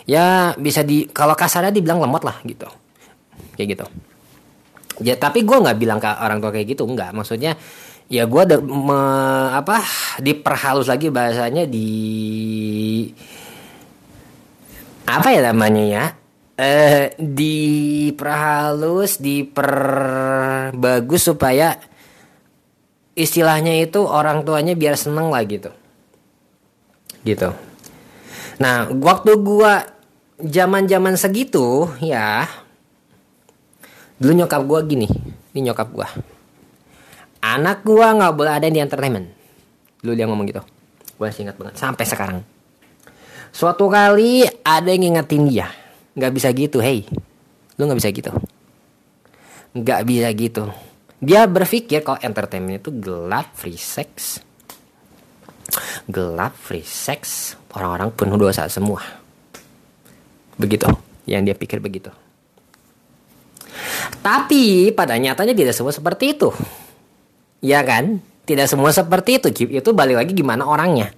Ya 0.04 0.52
bisa 0.60 0.84
di 0.84 1.08
kalau 1.10 1.36
kasarnya 1.36 1.72
dibilang 1.72 2.04
lemot 2.04 2.24
lah 2.24 2.36
gitu. 2.44 2.68
Kayak 3.56 3.68
gitu. 3.78 3.86
Ya 5.02 5.18
tapi 5.18 5.42
gue 5.42 5.58
nggak 5.58 5.80
bilang 5.80 5.98
ke 5.98 6.06
orang 6.06 6.38
tua 6.42 6.52
kayak 6.54 6.68
gitu 6.78 6.86
nggak. 6.86 7.14
Maksudnya 7.18 7.58
ya 8.12 8.28
gue 8.28 8.42
ada 8.46 8.60
me, 8.62 9.00
apa 9.56 9.82
diperhalus 10.22 10.88
lagi 10.92 11.10
bahasanya 11.10 11.66
di 11.66 11.90
apa 15.08 15.32
ya 15.34 15.42
namanya 15.50 15.84
ya? 15.84 16.14
Eh 16.54 17.18
diperhalus 17.18 19.18
diperbagus 19.18 21.26
supaya 21.26 21.74
istilahnya 23.14 23.78
itu 23.78 24.02
orang 24.06 24.42
tuanya 24.42 24.74
biar 24.74 24.98
seneng 24.98 25.30
lah 25.30 25.46
gitu. 25.46 25.70
Gitu. 27.22 27.50
Nah 28.58 28.90
waktu 28.90 29.38
gue 29.38 29.74
zaman 30.44 30.90
zaman 30.90 31.16
segitu 31.16 31.88
ya 32.02 32.50
dulu 34.18 34.44
nyokap 34.44 34.62
gue 34.66 34.80
gini 34.88 35.08
ini 35.54 35.60
nyokap 35.70 35.90
gue 35.94 36.08
anak 37.44 37.86
gue 37.86 38.02
nggak 38.02 38.34
boleh 38.34 38.54
ada 38.58 38.68
di 38.68 38.82
entertainment. 38.82 39.30
Dulu 40.04 40.14
dia 40.18 40.28
ngomong 40.28 40.46
gitu. 40.50 40.62
Gue 41.16 41.30
masih 41.30 41.48
ingat 41.48 41.56
banget 41.56 41.76
sampai 41.80 42.06
sekarang. 42.10 42.40
Suatu 43.54 43.86
kali 43.86 44.44
ada 44.66 44.90
yang 44.90 45.14
ngingetin 45.14 45.46
dia 45.46 45.70
nggak 46.18 46.34
bisa 46.34 46.50
gitu 46.52 46.82
hey. 46.82 47.06
Lu 47.78 47.86
nggak 47.86 48.00
bisa 48.02 48.10
gitu. 48.10 48.32
Nggak 49.74 50.02
bisa 50.06 50.30
gitu 50.34 50.66
dia 51.24 51.48
berpikir 51.48 52.04
kalau 52.04 52.20
entertainment 52.20 52.84
itu 52.84 52.92
gelap 52.92 53.56
free 53.56 53.80
sex 53.80 54.44
gelap 56.12 56.54
free 56.60 56.84
sex 56.84 57.56
orang-orang 57.72 58.12
penuh 58.12 58.38
dosa 58.38 58.68
semua 58.68 59.00
begitu 60.60 60.86
yang 61.24 61.48
dia 61.48 61.56
pikir 61.56 61.80
begitu 61.80 62.12
tapi 64.24 64.96
pada 64.96 65.20
nyatanya 65.20 65.52
tidak 65.52 65.76
semua 65.76 65.92
seperti 65.92 66.36
itu. 66.38 66.50
Ya 67.60 67.84
kan? 67.84 68.24
Tidak 68.44 68.68
semua 68.68 68.92
seperti 68.92 69.40
itu. 69.40 69.48
Itu 69.68 69.92
balik 69.92 70.20
lagi 70.20 70.32
gimana 70.32 70.68
orangnya. 70.68 71.12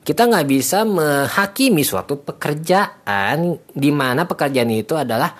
Kita 0.00 0.26
nggak 0.26 0.46
bisa 0.48 0.82
menghakimi 0.82 1.86
suatu 1.86 2.18
pekerjaan 2.18 3.54
di 3.70 3.90
mana 3.94 4.26
pekerjaan 4.26 4.70
itu 4.72 4.96
adalah 4.96 5.30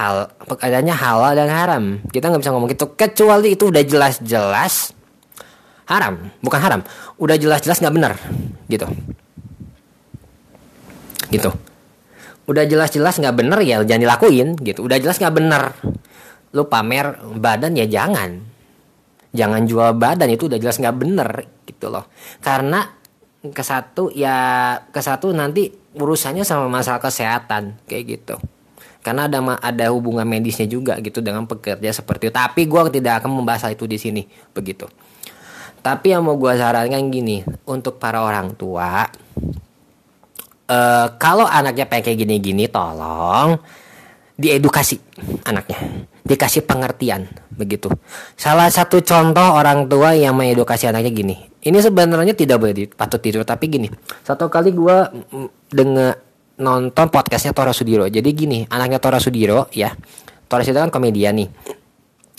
hal 0.00 0.32
pekerjaannya 0.48 0.96
halal 0.96 1.32
dan 1.36 1.48
haram. 1.52 1.84
Kita 2.08 2.32
nggak 2.32 2.40
bisa 2.40 2.52
ngomong 2.56 2.72
gitu 2.72 2.96
kecuali 2.96 3.52
itu 3.52 3.68
udah 3.68 3.84
jelas-jelas 3.84 4.96
haram, 5.84 6.32
bukan 6.40 6.60
haram. 6.64 6.80
Udah 7.20 7.36
jelas-jelas 7.36 7.84
nggak 7.84 7.94
benar, 7.94 8.12
gitu. 8.72 8.88
Gitu. 11.28 11.50
Udah 12.48 12.64
jelas-jelas 12.64 13.20
nggak 13.20 13.36
benar 13.36 13.60
ya 13.60 13.84
jangan 13.84 14.02
dilakuin, 14.08 14.56
gitu. 14.64 14.88
Udah 14.88 14.96
jelas 14.96 15.20
nggak 15.20 15.36
benar 15.36 15.76
lu 16.50 16.66
pamer 16.66 17.14
badan 17.38 17.78
ya 17.78 17.86
jangan 17.86 18.42
jangan 19.30 19.62
jual 19.70 19.94
badan 19.94 20.34
itu 20.34 20.50
udah 20.50 20.58
jelas 20.58 20.82
nggak 20.82 20.98
bener 20.98 21.30
gitu 21.62 21.86
loh 21.86 22.10
karena 22.42 22.90
ke 23.40 23.62
satu 23.62 24.10
ya 24.10 24.74
ke 24.90 24.98
satu 24.98 25.30
nanti 25.30 25.70
urusannya 25.94 26.42
sama 26.42 26.66
masalah 26.66 26.98
kesehatan 26.98 27.78
kayak 27.86 28.18
gitu 28.18 28.36
karena 29.00 29.26
ada 29.26 29.40
ada 29.60 29.86
hubungan 29.92 30.28
medisnya 30.28 30.68
juga 30.68 31.00
gitu 31.00 31.24
dengan 31.24 31.48
pekerja 31.48 31.90
seperti 31.90 32.28
itu. 32.28 32.34
Tapi 32.36 32.68
gue 32.68 32.80
tidak 33.00 33.24
akan 33.24 33.40
membahas 33.40 33.72
itu 33.72 33.88
di 33.88 33.96
sini. 33.96 34.22
Begitu. 34.52 34.84
Tapi 35.80 36.12
yang 36.12 36.28
mau 36.28 36.36
gue 36.36 36.52
sarankan 36.52 37.08
gini 37.08 37.40
untuk 37.64 37.96
para 37.96 38.20
orang 38.20 38.52
tua 38.52 39.08
uh, 40.70 41.06
kalau 41.18 41.48
anaknya 41.48 41.88
pengen 41.88 42.04
kayak 42.12 42.18
gini-gini 42.20 42.64
tolong 42.70 43.58
diedukasi 44.40 44.96
anaknya. 45.44 46.08
Dikasih 46.24 46.64
pengertian. 46.64 47.28
Begitu. 47.52 47.92
Salah 48.38 48.72
satu 48.72 49.04
contoh 49.04 49.44
orang 49.44 49.84
tua 49.84 50.16
yang 50.16 50.32
mengedukasi 50.32 50.88
anaknya 50.88 51.12
gini. 51.12 51.36
Ini 51.60 51.76
sebenarnya 51.76 52.32
tidak 52.32 52.56
boleh 52.56 52.88
patut 52.88 53.20
tidur 53.20 53.44
tapi 53.44 53.68
gini. 53.68 53.88
Satu 54.24 54.48
kali 54.48 54.72
gue 54.72 54.96
dengan 55.68 56.16
nonton 56.60 57.08
podcastnya 57.08 57.56
Tora 57.56 57.72
Sudiro. 57.72 58.04
Jadi 58.06 58.28
gini 58.36 58.58
anaknya 58.68 59.00
Tora 59.00 59.16
Sudiro 59.16 59.66
ya. 59.72 59.96
Tora 60.46 60.60
Sudiro 60.62 60.84
kan 60.86 60.92
komedian 60.92 61.40
nih. 61.40 61.48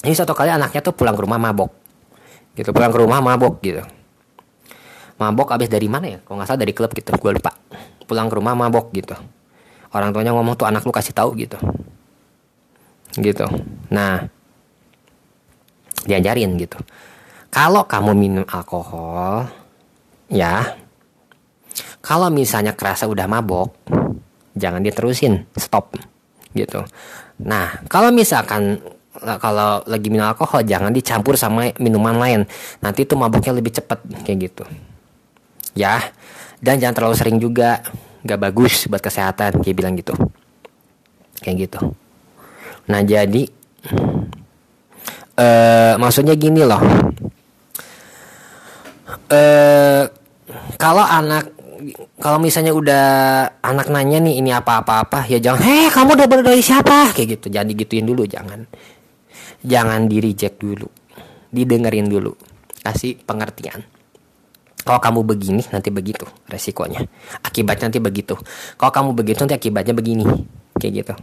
Ini 0.05 0.13
satu 0.13 0.37
kali 0.37 0.53
anaknya 0.53 0.85
tuh 0.85 0.93
pulang 0.93 1.17
ke 1.17 1.21
rumah 1.25 1.41
mabok. 1.41 1.73
Gitu 2.53 2.69
pulang 2.69 2.93
ke 2.93 2.99
rumah 3.01 3.19
mabok 3.19 3.57
gitu. 3.65 3.81
Mabok 5.17 5.53
abis 5.57 5.69
dari 5.69 5.89
mana 5.89 6.05
ya? 6.07 6.19
Kalau 6.21 6.37
nggak 6.37 6.47
salah 6.47 6.61
dari 6.61 6.73
klub 6.73 6.93
gitu 6.93 7.09
gue 7.17 7.31
lupa. 7.33 7.51
Pulang 8.05 8.29
ke 8.29 8.35
rumah 8.37 8.53
mabok 8.53 8.93
gitu. 8.93 9.17
Orang 9.91 10.13
tuanya 10.13 10.31
ngomong 10.37 10.55
tuh 10.55 10.69
anak 10.69 10.85
lu 10.85 10.93
kasih 10.93 11.17
tahu 11.17 11.33
gitu. 11.35 11.57
Gitu. 13.17 13.45
Nah 13.89 14.29
diajarin 16.05 16.57
gitu. 16.61 16.77
Kalau 17.51 17.83
kamu 17.89 18.13
minum 18.13 18.45
alkohol 18.45 19.49
ya. 20.29 20.77
Kalau 22.01 22.33
misalnya 22.33 22.73
kerasa 22.73 23.05
udah 23.05 23.29
mabok 23.29 23.69
jangan 24.55 24.83
diterusin 24.83 25.47
stop 25.55 25.95
gitu. 26.51 26.83
Nah 27.43 27.79
kalau 27.87 28.11
misalkan 28.11 28.83
kalau 29.39 29.83
lagi 29.85 30.07
minum 30.07 30.27
alkohol 30.27 30.63
jangan 30.63 30.91
dicampur 30.91 31.35
sama 31.35 31.71
minuman 31.79 32.15
lain. 32.15 32.41
Nanti 32.79 33.03
itu 33.03 33.13
maboknya 33.15 33.51
lebih 33.55 33.75
cepat 33.75 33.99
kayak 34.23 34.37
gitu. 34.51 34.63
Ya 35.75 36.11
dan 36.59 36.79
jangan 36.79 36.95
terlalu 36.95 37.15
sering 37.17 37.37
juga. 37.39 37.83
Gak 38.21 38.37
bagus 38.37 38.85
buat 38.85 39.01
kesehatan 39.01 39.65
kayak 39.65 39.75
bilang 39.75 39.97
gitu. 39.97 40.13
Kayak 41.41 41.69
gitu. 41.69 41.79
Nah 42.85 43.01
jadi 43.01 43.49
uh, 45.41 45.93
maksudnya 45.97 46.37
gini 46.37 46.61
loh. 46.61 46.81
Uh, 49.31 50.05
kalau 50.77 51.01
anak 51.01 51.49
kalau 52.21 52.37
misalnya 52.37 52.73
udah 52.73 53.05
anak 53.65 53.87
nanya 53.89 54.21
nih 54.21 54.41
ini 54.41 54.49
apa-apa-apa? 54.53 55.25
Ya 55.25 55.41
jangan 55.41 55.61
heh 55.65 55.89
kamu 55.89 56.13
udah 56.13 56.27
dari 56.45 56.61
siapa? 56.61 57.13
Kayak 57.13 57.39
gitu 57.39 57.47
jangan 57.49 57.67
digituin 57.73 58.05
dulu 58.05 58.23
jangan. 58.29 58.65
Jangan 59.61 60.09
di 60.09 60.17
reject 60.17 60.57
dulu 60.61 60.87
didengerin 61.51 62.07
dulu 62.07 62.33
kasih 62.81 63.19
pengertian. 63.25 63.81
Kalau 64.81 64.97
kamu 64.97 65.19
begini 65.21 65.61
nanti 65.69 65.93
begitu 65.93 66.25
resikonya. 66.49 67.05
Akibatnya 67.45 67.89
nanti 67.89 68.01
begitu. 68.01 68.33
Kalau 68.77 68.89
kamu 68.89 69.09
begitu 69.13 69.45
nanti 69.45 69.53
akibatnya 69.57 69.93
begini. 69.93 70.25
Kayak 70.81 70.93
gitu. 71.05 71.13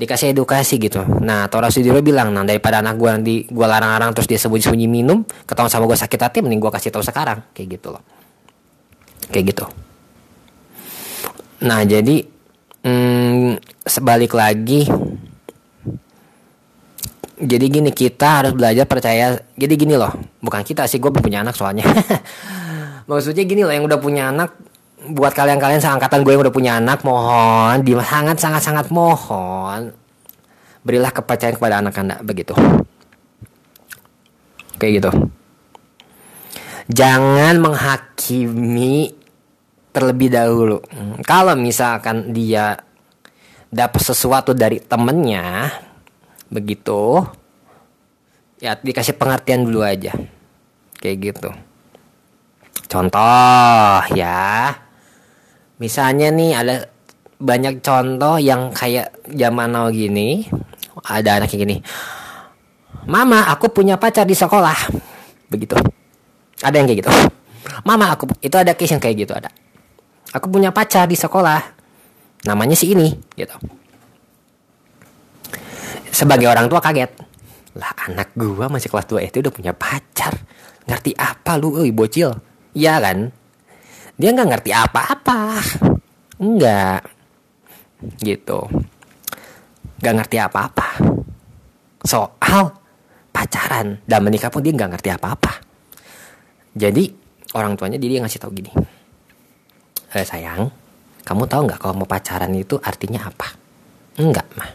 Dikasih 0.00 0.32
edukasi 0.32 0.80
gitu. 0.80 1.04
Nah 1.04 1.44
Tora 1.52 1.68
Sudiro 1.68 2.00
bilang 2.00 2.32
nah 2.32 2.42
daripada 2.42 2.80
anak 2.80 2.96
gue 2.96 3.10
nanti 3.12 3.34
gue 3.44 3.66
larang-larang 3.68 4.16
terus 4.16 4.26
dia 4.26 4.40
sembunyi-sembunyi 4.40 4.88
minum 4.88 5.22
ketahuan 5.44 5.68
sama 5.68 5.84
gue 5.84 5.98
sakit 6.00 6.18
hati 6.18 6.38
mending 6.40 6.64
gue 6.64 6.72
kasih 6.72 6.88
tahu 6.88 7.04
sekarang. 7.04 7.52
Kayak 7.52 7.78
gitu 7.78 7.92
loh 7.92 8.23
kayak 9.28 9.54
gitu. 9.54 9.64
Nah 11.64 11.80
jadi 11.84 12.24
hmm, 12.84 13.60
sebalik 13.84 14.32
lagi 14.36 14.88
jadi 17.34 17.66
gini 17.66 17.90
kita 17.90 18.44
harus 18.44 18.52
belajar 18.54 18.86
percaya 18.86 19.36
jadi 19.58 19.74
gini 19.74 19.94
loh 19.98 20.12
bukan 20.40 20.62
kita 20.62 20.86
sih 20.88 21.00
gue 21.00 21.12
punya 21.12 21.40
anak 21.44 21.56
soalnya. 21.56 21.84
Maksudnya 23.10 23.44
gini 23.44 23.60
loh 23.64 23.72
yang 23.72 23.84
udah 23.84 24.00
punya 24.00 24.32
anak 24.32 24.56
buat 25.04 25.36
kalian-kalian 25.36 25.84
seangkatan 25.84 26.24
gue 26.24 26.32
yang 26.32 26.42
udah 26.48 26.54
punya 26.54 26.72
anak 26.80 27.04
mohon 27.04 27.84
sangat 28.00 28.40
sangat 28.40 28.62
sangat 28.64 28.86
mohon 28.88 29.92
berilah 30.80 31.12
kepercayaan 31.12 31.56
kepada 31.60 31.84
anak 31.84 31.96
anda 32.00 32.16
begitu. 32.24 32.56
Kayak 34.80 34.92
gitu 35.00 35.10
jangan 36.90 37.60
menghakimi 37.60 39.14
terlebih 39.94 40.28
dahulu 40.32 40.82
kalau 41.24 41.54
misalkan 41.54 42.34
dia 42.34 42.76
dapat 43.70 44.00
sesuatu 44.02 44.52
dari 44.54 44.82
temennya 44.82 45.70
begitu 46.50 47.24
ya 48.58 48.78
dikasih 48.78 49.16
pengertian 49.18 49.66
dulu 49.66 49.82
aja 49.82 50.12
kayak 50.98 51.16
gitu 51.20 51.50
contoh 52.88 54.02
ya 54.14 54.84
Misalnya 55.74 56.30
nih 56.30 56.54
ada 56.54 56.74
banyak 57.42 57.82
contoh 57.82 58.38
yang 58.38 58.70
kayak 58.70 59.10
zaman 59.26 59.74
now 59.74 59.90
gini, 59.90 60.46
ada 61.02 61.42
anak 61.42 61.50
yang 61.52 61.66
gini. 61.66 61.76
Mama, 63.10 63.50
aku 63.50 63.74
punya 63.74 63.98
pacar 63.98 64.22
di 64.22 64.38
sekolah. 64.38 64.94
Begitu. 65.50 65.74
Ada 66.64 66.80
yang 66.80 66.86
kayak 66.88 67.04
gitu. 67.04 67.10
Mama, 67.84 68.16
aku 68.16 68.24
itu 68.40 68.56
ada 68.56 68.72
case 68.72 68.96
yang 68.96 69.02
kayak 69.02 69.16
gitu 69.28 69.32
ada. 69.36 69.52
Aku 70.32 70.48
punya 70.48 70.72
pacar 70.72 71.04
di 71.04 71.14
sekolah. 71.14 71.60
Namanya 72.48 72.76
si 72.76 72.92
ini, 72.92 73.12
gitu. 73.36 73.54
Sebagai 76.08 76.48
orang 76.48 76.72
tua 76.72 76.80
kaget. 76.80 77.12
Lah 77.76 77.92
anak 78.08 78.32
gua 78.32 78.72
masih 78.72 78.88
kelas 78.88 79.08
2 79.08 79.28
itu 79.28 79.44
udah 79.44 79.52
punya 79.52 79.72
pacar. 79.76 80.32
Ngerti 80.88 81.12
apa 81.16 81.56
lu, 81.60 81.76
euy 81.80 81.92
bocil? 81.92 82.32
Iya 82.72 83.00
kan? 83.00 83.32
dia 84.14 84.30
nggak 84.30 84.50
ngerti 84.50 84.70
apa-apa 84.70 85.58
nggak 86.38 87.00
gitu 88.22 88.60
nggak 89.98 90.14
ngerti 90.22 90.36
apa-apa 90.38 90.88
soal 92.06 92.78
pacaran 93.34 93.98
dan 94.06 94.20
menikah 94.22 94.54
pun 94.54 94.62
dia 94.62 94.70
nggak 94.70 94.98
ngerti 94.98 95.10
apa-apa 95.10 95.63
jadi 96.74 97.10
orang 97.54 97.78
tuanya 97.78 97.96
dia 97.96 98.20
ngasih 98.20 98.42
tahu 98.42 98.52
gini 98.54 98.70
eh, 100.14 100.26
sayang 100.26 100.68
kamu 101.24 101.48
tahu 101.48 101.70
nggak 101.70 101.78
kalau 101.80 101.94
mau 102.04 102.08
pacaran 102.08 102.52
itu 102.54 102.76
artinya 102.82 103.30
apa 103.30 103.48
enggak 104.20 104.46
mah 104.58 104.70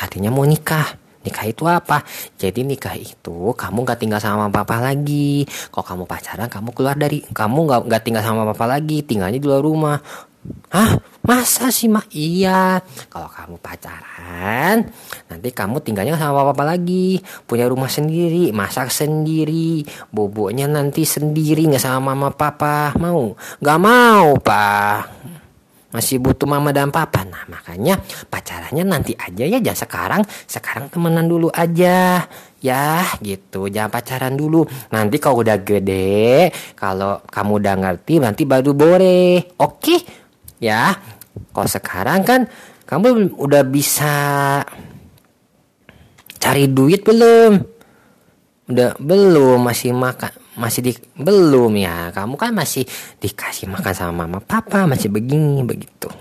artinya 0.00 0.32
mau 0.32 0.44
nikah 0.48 1.00
Nikah 1.20 1.44
itu 1.52 1.68
apa? 1.68 2.00
Jadi 2.40 2.64
nikah 2.64 2.96
itu 2.96 3.52
kamu 3.52 3.84
gak 3.84 4.00
tinggal 4.00 4.16
sama 4.16 4.48
papa 4.48 4.80
lagi. 4.80 5.44
Kalau 5.68 5.84
kamu 5.84 6.04
pacaran, 6.08 6.48
kamu 6.48 6.72
keluar 6.72 6.96
dari, 6.96 7.20
kamu 7.20 7.58
gak, 7.68 7.80
gak 7.92 8.02
tinggal 8.08 8.24
sama 8.24 8.48
papa 8.48 8.64
lagi, 8.64 9.04
tinggalnya 9.04 9.36
di 9.36 9.44
luar 9.44 9.60
rumah. 9.60 10.00
Hah? 10.72 10.96
Masa 11.20 11.68
sih 11.68 11.86
mah? 11.86 12.04
Iya. 12.16 12.80
Kalau 13.12 13.28
kamu 13.28 13.60
pacaran, 13.60 14.88
nanti 15.28 15.48
kamu 15.52 15.84
tinggalnya 15.84 16.16
sama 16.16 16.48
papa 16.48 16.64
lagi, 16.64 17.20
punya 17.44 17.68
rumah 17.68 17.92
sendiri, 17.92 18.56
masak 18.56 18.88
sendiri, 18.88 19.84
boboknya 20.08 20.64
nanti 20.64 21.04
sendiri 21.04 21.68
nggak 21.68 21.84
sama 21.84 22.16
mama 22.16 22.32
papa. 22.32 22.96
Mau? 22.96 23.36
Gak 23.60 23.80
mau, 23.80 24.40
pak 24.40 25.20
masih 25.90 26.22
butuh 26.22 26.46
mama 26.46 26.70
dan 26.70 26.94
papa. 26.94 27.26
Nah, 27.26 27.44
makanya 27.50 27.98
pacarannya 28.30 28.86
nanti 28.86 29.12
aja 29.18 29.44
ya, 29.44 29.58
jangan 29.58 29.80
sekarang. 29.86 30.22
Sekarang 30.46 30.86
temenan 30.86 31.26
dulu 31.26 31.50
aja. 31.50 32.24
Ya, 32.62 33.02
gitu. 33.24 33.66
Jangan 33.66 33.90
pacaran 33.90 34.34
dulu. 34.38 34.64
Nanti 34.94 35.16
kalau 35.18 35.42
udah 35.42 35.58
gede, 35.60 36.52
kalau 36.78 37.18
kamu 37.26 37.52
udah 37.58 37.74
ngerti, 37.74 38.22
nanti 38.22 38.42
baru 38.46 38.70
boleh. 38.70 39.58
Oke? 39.58 40.19
Ya. 40.60 41.00
Kalau 41.50 41.68
sekarang 41.68 42.20
kan 42.22 42.40
kamu 42.84 43.34
udah 43.40 43.64
bisa 43.64 44.14
cari 46.36 46.68
duit 46.68 47.02
belum? 47.02 47.58
Udah 48.70 48.94
belum, 49.02 49.58
masih 49.58 49.90
makan 49.90 50.30
masih 50.60 50.80
di 50.84 50.92
belum 51.16 51.72
ya. 51.80 52.12
Kamu 52.12 52.36
kan 52.36 52.52
masih 52.52 52.84
dikasih 53.18 53.70
makan 53.72 53.92
sama 53.96 54.26
mama 54.26 54.38
papa 54.44 54.84
masih 54.84 55.08
begini 55.08 55.64
begitu. 55.64 56.12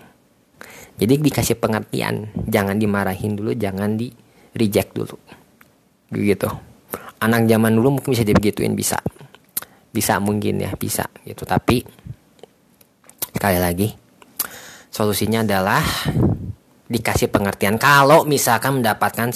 Jadi 0.99 1.19
dikasih 1.19 1.59
pengertian 1.59 2.31
jangan 2.47 2.79
dimarahin 2.79 3.35
dulu 3.35 3.51
jangan 3.55 3.99
di 3.99 4.11
reject 4.55 4.95
dulu. 4.95 5.19
Gitu. 6.15 6.49
Anak 7.19 7.51
zaman 7.51 7.75
dulu 7.75 7.99
mungkin 7.99 8.15
bisa 8.15 8.23
dibegituin 8.23 8.75
bisa. 8.75 8.99
Bisa 9.91 10.21
mungkin 10.23 10.63
ya 10.63 10.71
bisa 10.79 11.07
gitu. 11.27 11.43
Tapi 11.43 11.83
sekali 13.35 13.59
lagi 13.59 13.87
solusinya 14.89 15.45
adalah 15.45 15.81
dikasih 16.89 17.29
pengertian 17.29 17.77
kalau 17.77 18.25
misalkan 18.25 18.81
mendapatkan 18.81 19.29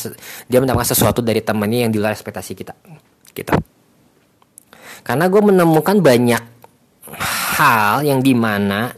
dia 0.49 0.59
mendapatkan 0.59 0.89
sesuatu 0.89 1.21
dari 1.21 1.45
temannya 1.45 1.85
yang 1.85 1.91
di 1.93 2.01
luar 2.01 2.17
ekspektasi 2.17 2.57
kita 2.57 2.73
gitu 3.37 3.53
karena 5.05 5.29
gue 5.29 5.41
menemukan 5.41 6.01
banyak 6.01 6.43
hal 7.59 8.01
yang 8.01 8.23
di 8.25 8.33
mana 8.33 8.89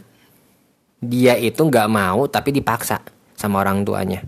dia 1.02 1.36
itu 1.36 1.60
nggak 1.60 1.88
mau 1.90 2.24
tapi 2.30 2.54
dipaksa 2.54 3.02
sama 3.36 3.60
orang 3.60 3.84
tuanya. 3.84 4.24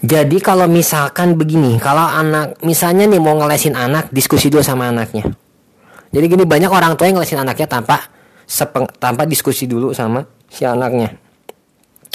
Jadi 0.00 0.40
kalau 0.40 0.64
misalkan 0.64 1.36
begini, 1.36 1.76
kalau 1.76 2.02
anak 2.08 2.56
misalnya 2.64 3.04
nih 3.04 3.20
mau 3.20 3.36
ngelesin 3.36 3.76
anak, 3.76 4.08
diskusi 4.08 4.48
dulu 4.48 4.64
sama 4.64 4.88
anaknya. 4.88 5.28
Jadi 6.10 6.24
gini 6.26 6.44
banyak 6.48 6.72
orang 6.72 6.96
tua 6.96 7.06
yang 7.06 7.20
ngelesin 7.20 7.44
anaknya 7.44 7.68
tanpa 7.68 8.08
sepeng, 8.48 8.88
tanpa 8.98 9.28
diskusi 9.28 9.68
dulu 9.68 9.92
sama 9.92 10.24
si 10.50 10.66
anaknya. 10.66 11.14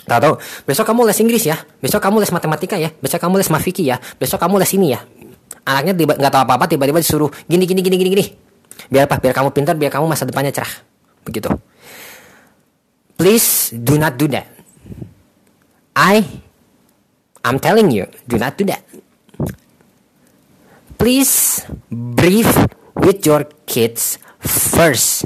Tahu. 0.05 0.37
Besok 0.69 0.85
kamu 0.85 1.09
les 1.09 1.17
Inggris 1.17 1.43
ya, 1.49 1.57
besok 1.81 1.97
kamu 1.97 2.21
les 2.21 2.29
matematika 2.29 2.77
ya, 2.77 2.93
besok 3.01 3.17
kamu 3.25 3.41
les 3.41 3.49
mafiki 3.49 3.89
ya, 3.89 3.97
besok 4.21 4.37
kamu 4.37 4.61
les 4.61 4.69
ini 4.77 4.93
ya. 4.93 5.01
Anaknya 5.65 5.97
tiba 5.97 6.13
nggak 6.13 6.29
tahu 6.29 6.43
apa-apa 6.45 6.65
tiba-tiba 6.69 7.01
disuruh 7.01 7.31
gini 7.49 7.65
gini 7.65 7.81
gini 7.81 7.97
gini 7.97 8.09
gini. 8.13 8.25
Biar 8.91 9.09
apa? 9.09 9.17
Biar 9.17 9.33
kamu 9.33 9.49
pintar 9.49 9.73
biar 9.73 9.89
kamu 9.89 10.05
masa 10.05 10.29
depannya 10.29 10.53
cerah. 10.53 10.69
Begitu. 11.25 11.49
Please 13.17 13.73
do 13.73 13.97
not 13.97 14.19
do 14.19 14.29
that. 14.29 14.45
I 15.97 16.21
I'm 17.41 17.57
telling 17.57 17.89
you 17.89 18.05
do 18.29 18.37
not 18.37 18.61
do 18.61 18.69
that. 18.69 18.85
Please 21.01 21.65
brief 21.89 22.49
with 22.93 23.25
your 23.25 23.49
kids 23.65 24.21
first. 24.45 25.25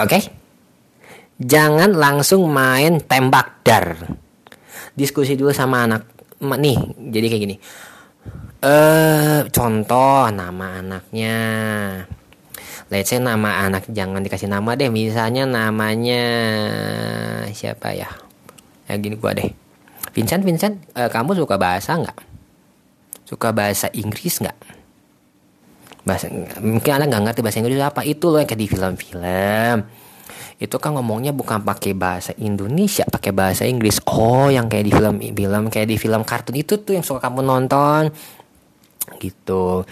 Okay? 0.00 0.39
Jangan 1.40 1.96
langsung 1.96 2.44
main 2.52 3.00
tembak 3.00 3.64
dar. 3.64 3.96
Diskusi 4.92 5.34
dulu 5.34 5.56
sama 5.56 5.88
anak 5.88 6.04
nih 6.40 6.76
jadi 7.08 7.26
kayak 7.32 7.42
gini. 7.48 7.56
Eh 8.60 9.40
contoh 9.48 10.28
nama 10.28 10.84
anaknya. 10.84 11.38
Let's 12.92 13.08
say 13.08 13.22
nama 13.22 13.64
anak 13.64 13.88
jangan 13.88 14.20
dikasih 14.20 14.52
nama 14.52 14.76
deh. 14.76 14.92
Misalnya 14.92 15.48
namanya 15.48 16.24
siapa 17.56 17.96
ya? 17.96 18.10
Ya 18.84 19.00
gini 19.00 19.16
gua 19.16 19.32
deh. 19.32 19.48
Vincent 20.10 20.42
Vincent 20.44 20.74
uh, 20.98 21.08
kamu 21.08 21.38
suka 21.38 21.56
bahasa 21.56 21.96
nggak? 21.96 22.18
Suka 23.24 23.54
bahasa 23.54 23.88
Inggris 23.94 24.42
nggak? 24.42 24.58
Bahasa 26.02 26.26
mungkin 26.60 26.92
anak 26.98 27.06
nggak 27.14 27.22
ngerti 27.30 27.40
bahasa 27.46 27.58
Inggris 27.62 27.80
apa? 27.80 28.02
Itu 28.04 28.28
loh 28.28 28.42
yang 28.42 28.50
kayak 28.50 28.60
di 28.60 28.68
film-film 28.68 29.76
itu 30.60 30.76
kan 30.76 30.92
ngomongnya 30.92 31.32
bukan 31.32 31.64
pakai 31.64 31.96
bahasa 31.96 32.36
Indonesia, 32.36 33.08
pakai 33.08 33.32
bahasa 33.32 33.64
Inggris. 33.64 33.96
Oh, 34.04 34.52
yang 34.52 34.68
kayak 34.68 34.84
di 34.84 34.92
film-film, 34.92 35.72
kayak 35.72 35.88
di 35.88 35.96
film 35.96 36.20
kartun 36.20 36.60
itu 36.60 36.76
tuh 36.84 37.00
yang 37.00 37.04
suka 37.04 37.24
kamu 37.24 37.40
nonton, 37.40 38.12
gitu. 39.16 39.88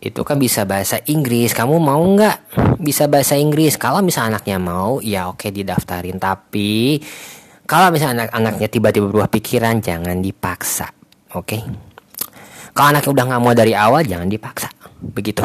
Itu 0.00 0.24
kan 0.24 0.40
bisa 0.40 0.64
bahasa 0.64 0.96
Inggris. 1.12 1.52
Kamu 1.52 1.76
mau 1.76 2.00
nggak 2.00 2.56
bisa 2.80 3.04
bahasa 3.04 3.36
Inggris? 3.36 3.76
Kalau 3.76 4.00
misalnya 4.00 4.40
anaknya 4.40 4.56
mau, 4.56 5.04
ya 5.04 5.28
oke 5.28 5.52
didaftarin. 5.52 6.16
Tapi 6.16 7.04
kalau 7.68 7.92
misalnya 7.92 8.24
anak-anaknya 8.24 8.68
tiba-tiba 8.72 9.12
berubah 9.12 9.28
pikiran, 9.28 9.84
jangan 9.84 10.24
dipaksa, 10.24 10.88
oke? 11.36 11.58
Kalau 12.72 12.96
anaknya 12.96 13.12
udah 13.12 13.24
nggak 13.28 13.42
mau 13.44 13.52
dari 13.52 13.76
awal, 13.76 14.08
jangan 14.08 14.24
dipaksa, 14.24 14.72
begitu 15.04 15.44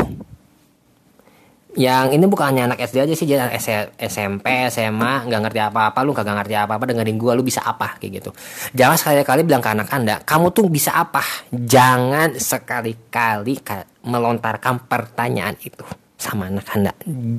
yang 1.73 2.13
ini 2.13 2.25
bukan 2.29 2.53
hanya 2.53 2.69
anak 2.69 2.85
SD 2.85 3.01
aja 3.01 3.13
sih 3.17 3.25
jadi 3.25 3.49
SMP 3.97 4.45
SMA 4.69 5.25
nggak 5.25 5.41
ngerti 5.49 5.59
apa-apa 5.59 5.99
lu 6.05 6.13
kagak 6.13 6.37
ngerti 6.37 6.53
apa-apa 6.53 6.85
dengerin 6.85 7.17
gua 7.17 7.33
lu 7.33 7.41
bisa 7.41 7.65
apa 7.65 7.97
kayak 7.97 8.21
gitu. 8.21 8.29
Jangan 8.77 8.97
sekali-kali 8.97 9.41
bilang 9.41 9.61
ke 9.61 9.69
anak 9.73 9.89
anda 9.89 10.21
kamu 10.21 10.53
tuh 10.53 10.69
bisa 10.69 10.93
apa? 10.93 11.25
Jangan 11.49 12.37
sekali-kali 12.37 13.57
melontarkan 14.05 14.85
pertanyaan 14.85 15.57
itu 15.65 15.85
sama 16.17 16.53
anak 16.53 16.69
anda. 16.77 16.91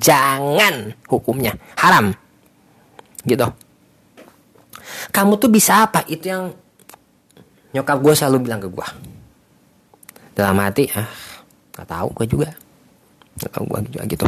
Jangan 0.02 0.98
hukumnya. 1.06 1.54
Haram. 1.78 2.10
Gitu. 3.22 3.46
Kamu 5.14 5.38
tuh 5.38 5.48
bisa 5.48 5.86
apa? 5.86 6.02
Itu 6.10 6.26
yang 6.26 6.44
nyokap 7.74 7.98
gue 7.98 8.14
selalu 8.14 8.46
bilang 8.46 8.62
ke 8.62 8.70
gue 8.70 8.86
dalam 10.34 10.58
hati 10.62 10.86
ah 10.94 11.10
nggak 11.74 11.88
tahu 11.90 12.08
gue 12.22 12.26
juga 12.30 12.48
atau 13.38 13.62
gua 13.66 13.82
juga 13.82 14.06
gitu. 14.06 14.26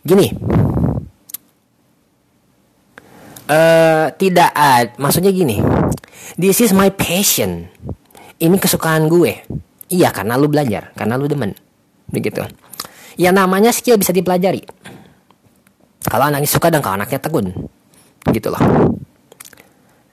Gini. 0.00 0.32
Uh, 3.50 4.06
tidak 4.14 4.54
ada 4.54 4.94
maksudnya 5.02 5.34
gini. 5.34 5.58
This 6.38 6.62
is 6.62 6.70
my 6.70 6.94
passion. 6.94 7.66
Ini 8.40 8.56
kesukaan 8.56 9.10
gue. 9.10 9.42
Iya 9.90 10.14
karena 10.14 10.38
lu 10.38 10.46
belajar 10.46 10.94
karena 10.94 11.18
lu 11.18 11.26
demen. 11.26 11.52
Begitu. 12.08 12.46
Ya 13.18 13.34
namanya 13.34 13.74
skill 13.74 13.98
bisa 13.98 14.14
dipelajari. 14.14 14.62
Kalau 16.06 16.30
anaknya 16.30 16.48
suka 16.48 16.70
dan 16.70 16.80
kalau 16.80 16.96
anaknya 16.96 17.20
tekun 17.20 17.52
gitu 18.30 18.48
loh. 18.54 18.62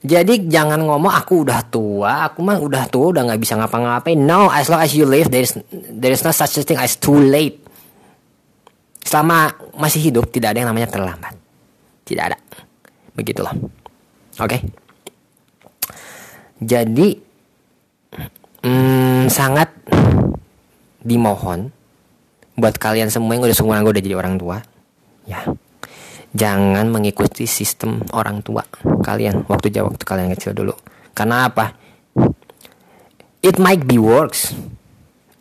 Jadi 0.01 0.47
jangan 0.47 0.81
ngomong 0.81 1.11
aku 1.11 1.43
udah 1.43 1.61
tua, 1.67 2.31
aku 2.31 2.39
mah 2.39 2.57
udah 2.61 2.87
tua, 2.87 3.11
udah 3.11 3.27
nggak 3.27 3.41
bisa 3.41 3.59
ngapa-ngapain. 3.59 4.17
No, 4.17 4.47
as 4.47 4.71
long 4.71 4.79
as 4.79 4.93
you 4.93 5.03
live, 5.03 5.27
there 5.27 5.43
is 5.43 5.57
there 5.73 6.13
is 6.13 6.23
no 6.23 6.31
such 6.31 6.57
a 6.57 6.63
thing 6.63 6.79
as 6.79 6.95
too 6.97 7.17
late 7.17 7.66
selama 9.07 9.55
masih 9.79 10.11
hidup 10.11 10.27
tidak 10.27 10.51
ada 10.51 10.67
yang 10.67 10.69
namanya 10.75 10.91
terlambat. 10.91 11.31
Tidak 12.03 12.23
ada. 12.27 12.37
Begitulah. 13.15 13.55
Oke. 13.55 14.43
Okay? 14.43 14.59
Jadi 16.59 17.15
hmm, 18.67 19.31
sangat 19.31 19.71
dimohon 20.99 21.71
buat 22.57 22.75
kalian 22.75 23.07
semua 23.07 23.37
yang 23.37 23.47
udah 23.47 23.55
seumuran 23.55 23.85
gue 23.85 23.93
udah 23.95 24.03
jadi 24.03 24.17
orang 24.17 24.35
tua, 24.41 24.57
ya 25.29 25.45
jangan 26.33 26.89
mengikuti 26.89 27.47
sistem 27.47 28.03
orang 28.13 28.43
tua 28.43 28.65
kalian 29.05 29.45
waktu 29.47 29.71
jauh 29.71 29.87
waktu 29.87 30.03
kalian 30.03 30.33
kecil 30.35 30.51
dulu. 30.57 30.73
Karena 31.13 31.47
apa? 31.47 31.73
It 33.45 33.61
might 33.61 33.85
be 33.85 34.01
works. 34.01 34.51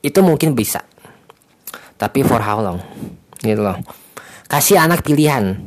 Itu 0.04 0.20
mungkin 0.20 0.52
bisa. 0.52 0.84
Tapi 1.96 2.20
for 2.20 2.44
how 2.44 2.60
long? 2.60 2.78
Gitu 3.46 3.62
loh 3.62 3.78
kasih 4.46 4.78
anak 4.78 5.02
pilihan 5.06 5.58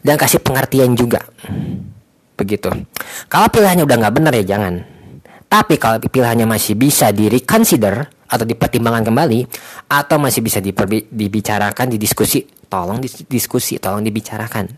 dan 0.00 0.16
kasih 0.16 0.40
pengertian 0.40 0.96
juga 0.96 1.20
begitu 2.38 2.72
kalau 3.28 3.46
pilihannya 3.52 3.84
udah 3.84 3.96
nggak 4.00 4.14
benar 4.16 4.32
ya 4.38 4.56
jangan 4.56 4.80
tapi 5.50 5.76
kalau 5.76 5.98
pilihannya 5.98 6.46
masih 6.46 6.78
bisa 6.78 7.10
di 7.10 7.26
reconsider 7.26 8.06
atau 8.30 8.46
dipertimbangkan 8.46 9.10
kembali 9.10 9.40
atau 9.90 10.16
masih 10.22 10.40
bisa 10.46 10.62
dibicarakan 10.62 11.90
di 11.90 11.98
diskusi 11.98 12.46
tolong 12.70 13.02
diskusi 13.26 13.82
tolong 13.82 14.06
dibicarakan 14.06 14.70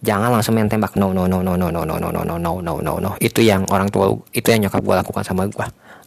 jangan 0.00 0.32
langsung 0.32 0.56
main 0.56 0.72
tembak 0.72 0.96
no 0.96 1.12
no 1.12 1.28
no 1.28 1.44
no 1.44 1.52
no 1.54 1.68
no 1.68 1.84
no 1.84 1.96
no 2.00 2.08
no 2.08 2.22
no 2.24 2.36
no 2.40 2.52
no 2.64 2.74
no 2.80 2.92
no 2.96 3.10
itu 3.20 3.44
yang 3.44 3.68
orang 3.68 3.92
tua 3.92 4.16
itu 4.32 4.48
yang 4.48 4.64
nyokap 4.66 4.80
gue 4.80 4.94
lakukan 4.96 5.24
sama 5.24 5.44
gue 5.44 5.66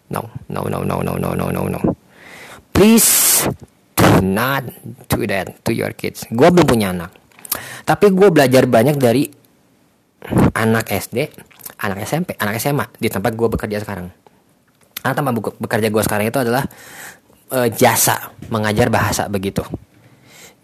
no 0.10 0.26
no 0.50 0.66
no 0.66 0.82
no 0.82 0.98
no 1.06 1.14
no 1.22 1.30
no 1.38 1.46
no 1.54 1.62
no 1.70 1.80
please 2.74 3.46
not 4.24 4.68
do 5.10 5.24
that 5.28 5.56
to 5.64 5.72
your 5.72 5.92
kids. 5.96 6.28
Gue 6.30 6.50
belum 6.52 6.68
punya 6.68 6.92
anak. 6.92 7.12
Tapi 7.84 8.14
gue 8.14 8.30
belajar 8.30 8.70
banyak 8.70 8.96
dari 9.00 9.26
anak 10.54 10.92
SD 10.92 11.18
anak 11.80 12.04
SMP 12.04 12.36
anak 12.36 12.60
SMA 12.60 12.86
di 13.00 13.08
tempat 13.08 13.32
gue 13.34 13.48
bekerja 13.48 13.80
sekarang. 13.82 14.12
Karena 15.00 15.16
tempat 15.16 15.34
bekerja 15.58 15.88
gue 15.88 16.04
sekarang 16.04 16.26
itu 16.28 16.40
adalah 16.44 16.68
uh, 17.56 17.68
jasa 17.72 18.36
mengajar 18.52 18.92
bahasa 18.92 19.32
begitu. 19.32 19.64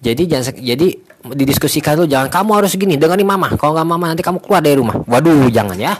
Jadi 0.04 0.28
jangan 0.28 0.60
jadi 0.60 0.88
didiskusikan 1.26 1.98
tuh 2.04 2.08
jangan 2.12 2.28
kamu 2.30 2.52
harus 2.62 2.76
gini 2.76 3.00
dengerin 3.00 3.26
mama. 3.26 3.56
Kalau 3.56 3.74
nggak 3.74 3.88
mama 3.88 4.06
nanti 4.12 4.22
kamu 4.22 4.44
keluar 4.44 4.60
dari 4.60 4.76
rumah. 4.76 5.00
Waduh 5.08 5.48
jangan 5.50 5.80
ya. 5.80 5.96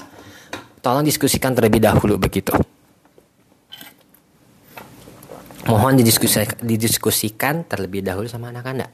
Tolong 0.84 1.08
diskusikan 1.08 1.56
terlebih 1.56 1.82
dahulu 1.82 2.20
begitu 2.20 2.54
mohon 5.66 5.98
didiskusikan, 5.98 6.62
didiskusikan 6.62 7.66
terlebih 7.66 8.06
dahulu 8.06 8.30
sama 8.30 8.54
anak 8.54 8.66
anda. 8.70 8.88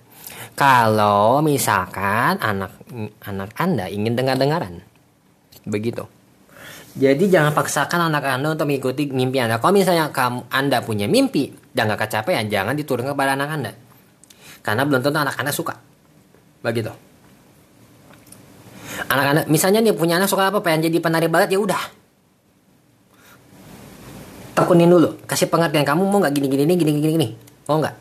Kalau 0.55 1.39
misalkan 1.39 2.39
anak 2.39 2.75
anak 3.23 3.51
anda 3.55 3.87
ingin 3.87 4.15
dengar-dengaran, 4.15 4.83
begitu. 5.67 6.07
Jadi 6.91 7.31
jangan 7.31 7.55
paksakan 7.55 8.11
anak 8.11 8.27
anda 8.27 8.51
untuk 8.51 8.67
mengikuti 8.67 9.07
mimpi 9.07 9.39
anda. 9.39 9.63
Kalau 9.63 9.71
misalnya 9.71 10.11
kamu 10.11 10.51
anda 10.51 10.83
punya 10.83 11.07
mimpi 11.07 11.55
dan 11.71 11.87
gak 11.87 12.03
kecapean, 12.07 12.51
jangan 12.51 12.75
diturunkan 12.75 13.15
kepada 13.15 13.39
anak 13.39 13.49
anda. 13.51 13.71
Karena 14.59 14.83
belum 14.83 14.99
tentu 14.99 15.15
anak 15.15 15.39
anda 15.39 15.55
suka. 15.55 15.79
Begitu. 16.59 16.91
Anak-anak 19.07 19.47
misalnya 19.47 19.79
nih 19.79 19.95
punya 19.95 20.19
anak 20.19 20.27
suka 20.27 20.51
apa 20.51 20.59
pengen 20.59 20.91
jadi 20.91 20.99
penari 20.99 21.31
balet 21.31 21.47
ya 21.47 21.57
udah 21.57 22.00
tekunin 24.53 24.89
dulu. 24.89 25.19
Kasih 25.25 25.47
pengertian 25.47 25.83
kamu 25.87 26.03
mau 26.07 26.19
nggak 26.19 26.33
gini 26.33 26.47
gini 26.47 26.63
gini 26.67 26.75
gini 26.77 26.91
gini 26.99 27.11
gini 27.15 27.27
mau 27.67 27.79
nggak? 27.79 27.95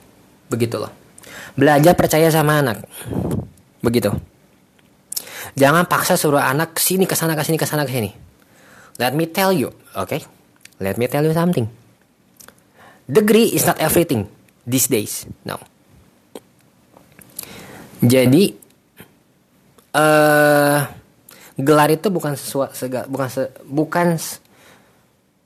Begitu 0.50 0.76
loh. 0.78 0.92
Belajar 1.54 1.94
percaya 1.94 2.30
sama 2.30 2.62
anak. 2.62 2.82
Begitu. 3.82 4.10
Jangan 5.58 5.86
paksa 5.90 6.14
suruh 6.14 6.42
anak 6.42 6.78
sini 6.78 7.06
ke 7.06 7.18
sana 7.18 7.34
ke 7.34 7.42
sini 7.42 7.58
ke 7.58 7.66
sana 7.66 7.82
ke 7.86 7.92
sini. 7.92 8.10
Let 9.00 9.16
me 9.16 9.26
tell 9.26 9.50
you 9.54 9.72
oke 9.96 10.12
okay? 10.12 10.20
let 10.80 11.00
me 11.00 11.08
tell 11.08 11.24
you 11.24 11.32
something. 11.32 11.68
Degree 13.10 13.50
is 13.50 13.66
not 13.66 13.80
everything 13.82 14.28
these 14.66 14.86
days 14.86 15.26
no. 15.42 15.58
Jadi 18.00 18.54
uh, 19.92 20.78
gelar 21.60 21.90
itu 21.92 22.08
bukan 22.08 22.32
sesuatu 22.38 22.72
bukan 23.10 23.28
se, 23.28 23.42
bukan 23.68 24.16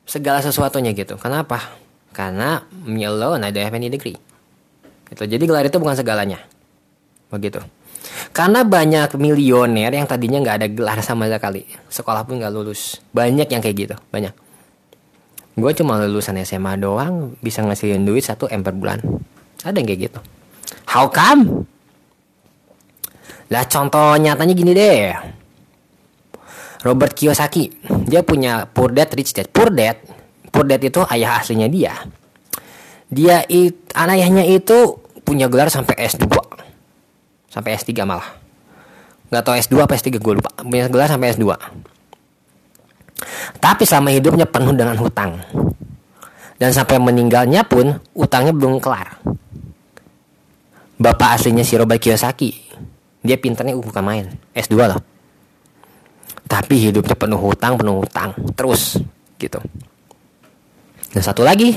segala 0.04 0.40
sesuatunya 0.40 0.92
gitu. 0.92 1.16
Kenapa? 1.16 1.74
Karena 2.14 2.62
me 2.86 3.02
alone 3.04 3.42
I 3.42 3.50
don't 3.50 3.66
have 3.66 3.74
any 3.74 3.90
degree. 3.90 4.16
Gitu. 5.10 5.22
Jadi 5.26 5.44
gelar 5.44 5.66
itu 5.66 5.76
bukan 5.76 5.98
segalanya. 5.98 6.40
Begitu. 7.28 7.60
Karena 8.30 8.62
banyak 8.62 9.16
milioner 9.16 9.90
yang 9.90 10.06
tadinya 10.06 10.38
nggak 10.40 10.56
ada 10.62 10.68
gelar 10.70 10.98
sama 11.00 11.26
sekali. 11.26 11.64
Sekolah 11.88 12.22
pun 12.22 12.38
nggak 12.38 12.52
lulus. 12.52 13.00
Banyak 13.10 13.48
yang 13.50 13.62
kayak 13.64 13.76
gitu. 13.76 13.96
Banyak. 14.12 14.34
Gue 15.54 15.70
cuma 15.70 16.02
lulusan 16.02 16.38
SMA 16.42 16.74
doang 16.82 17.38
bisa 17.38 17.62
ngasihin 17.62 18.02
duit 18.02 18.26
1 18.26 18.50
M 18.50 18.62
per 18.66 18.74
bulan. 18.74 18.98
Ada 19.62 19.78
yang 19.78 19.86
kayak 19.86 20.00
gitu. 20.10 20.20
How 20.90 21.06
come? 21.06 21.66
Lah 23.54 23.64
contoh 23.70 24.18
nyatanya 24.18 24.54
gini 24.54 24.72
deh. 24.74 25.14
Robert 26.84 27.16
Kiyosaki. 27.16 27.72
Dia 28.04 28.20
punya 28.20 28.68
Poor 28.68 28.92
Dad 28.92 29.08
Rich 29.16 29.32
Dad. 29.32 29.48
Poor 29.48 29.72
Dad, 29.72 29.96
Poor 30.52 30.68
Dad 30.68 30.84
itu 30.84 31.00
ayah 31.08 31.40
aslinya 31.40 31.66
dia. 31.66 31.96
Dia 33.08 33.40
it, 33.48 33.96
ayahnya 33.96 34.44
itu 34.44 35.00
punya 35.24 35.48
gelar 35.48 35.72
sampai 35.72 35.96
S2. 36.04 36.28
Sampai 37.48 37.80
S3 37.80 38.04
malah. 38.04 38.36
Gak 39.32 39.42
tau 39.42 39.56
S2 39.56 39.80
apa 39.80 39.96
S3 39.96 40.20
gue 40.20 40.34
lupa. 40.36 40.52
Punya 40.60 40.86
gelar 40.92 41.08
sampai 41.08 41.32
S2. 41.32 41.48
Tapi 43.56 43.82
selama 43.88 44.12
hidupnya 44.12 44.44
penuh 44.44 44.76
dengan 44.76 45.00
hutang. 45.00 45.40
Dan 46.60 46.70
sampai 46.70 47.00
meninggalnya 47.00 47.64
pun 47.64 47.96
utangnya 48.12 48.52
belum 48.52 48.78
kelar. 48.78 49.24
Bapak 51.00 51.40
aslinya 51.40 51.64
si 51.64 51.74
Robert 51.80 51.98
Kiyosaki. 51.98 52.52
Dia 53.24 53.40
pinternya 53.40 53.72
bukan 53.72 54.04
main. 54.04 54.26
S2 54.52 54.76
loh 54.84 55.13
tapi 56.54 56.86
hidupnya 56.86 57.18
penuh 57.18 57.42
hutang 57.42 57.74
penuh 57.74 57.98
hutang. 57.98 58.30
Terus 58.54 59.02
gitu. 59.42 59.58
Dan 61.10 61.22
satu 61.26 61.42
lagi. 61.42 61.74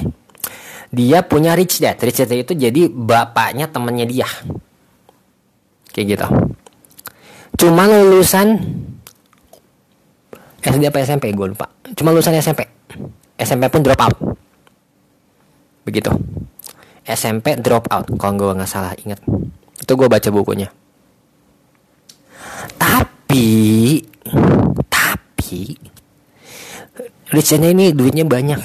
Dia 0.94 1.26
punya 1.26 1.58
rich 1.58 1.82
dad. 1.82 1.98
Rich 1.98 2.30
dad 2.30 2.38
itu 2.38 2.54
jadi 2.54 2.86
bapaknya 2.86 3.66
temennya 3.74 4.06
dia. 4.06 4.30
Kayak 5.90 6.06
gitu. 6.14 6.28
Cuma 7.66 7.90
lulusan 7.90 8.54
SD 10.62 10.94
apa 10.94 11.02
SMP 11.02 11.34
gue 11.34 11.48
lupa. 11.58 11.74
Cuma 11.98 12.14
lulusan 12.14 12.38
SMP 12.38 12.70
SMP 13.34 13.74
pun 13.74 13.82
drop 13.82 13.98
out. 13.98 14.18
Begitu. 15.90 16.14
SMP 17.02 17.58
drop 17.58 17.90
out 17.90 18.06
kalau 18.22 18.34
gue 18.38 18.62
nggak 18.62 18.70
salah 18.70 18.94
ingat. 19.02 19.18
Itu 19.82 19.98
gue 19.98 20.06
baca 20.06 20.30
bukunya. 20.30 20.70
Tapi 22.78 24.06
tapi 25.48 25.80
Richardnya 27.32 27.72
ini 27.72 27.96
duitnya 27.96 28.28
banyak 28.28 28.60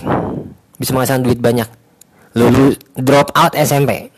bisa 0.79 0.91
menghasilkan 0.91 1.23
duit 1.23 1.39
banyak 1.39 1.69
lulus 2.35 2.81
drop 2.99 3.31
out 3.39 3.55
SMP 3.55 4.11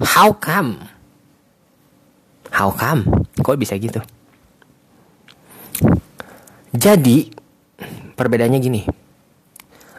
how 0.00 0.32
come 0.32 0.94
How 2.54 2.70
come? 2.70 3.26
Kok 3.42 3.58
bisa 3.58 3.74
gitu? 3.74 3.98
Jadi 6.70 7.34
perbedaannya 8.14 8.58
gini. 8.62 8.80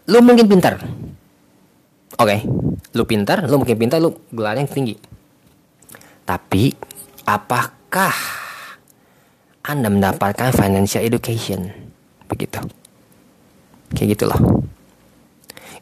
Lu 0.08 0.24
mungkin 0.24 0.48
pintar. 0.48 0.80
Oke, 0.80 0.88
okay. 2.16 2.40
lu 2.96 3.04
pintar, 3.04 3.44
lu 3.44 3.60
mungkin 3.60 3.76
pintar, 3.76 4.00
lu 4.00 4.16
yang 4.56 4.72
tinggi. 4.72 4.96
Tapi 6.24 6.72
apakah 7.28 8.16
Anda 9.66 9.90
mendapatkan 9.90 10.54
financial 10.54 11.02
education? 11.02 11.74
Begitu. 12.30 12.62
Kayak 13.98 14.08
gitu 14.14 14.24
loh. 14.30 14.42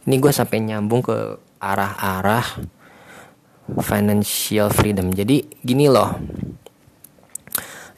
Ini 0.08 0.15
gue 0.19 0.32
sampai 0.32 0.63
nyambung 0.63 1.04
ke 1.04 1.15
arah-arah 1.60 2.63
financial 3.84 4.72
freedom. 4.72 5.12
Jadi 5.12 5.43
gini 5.63 5.88
loh 5.88 6.12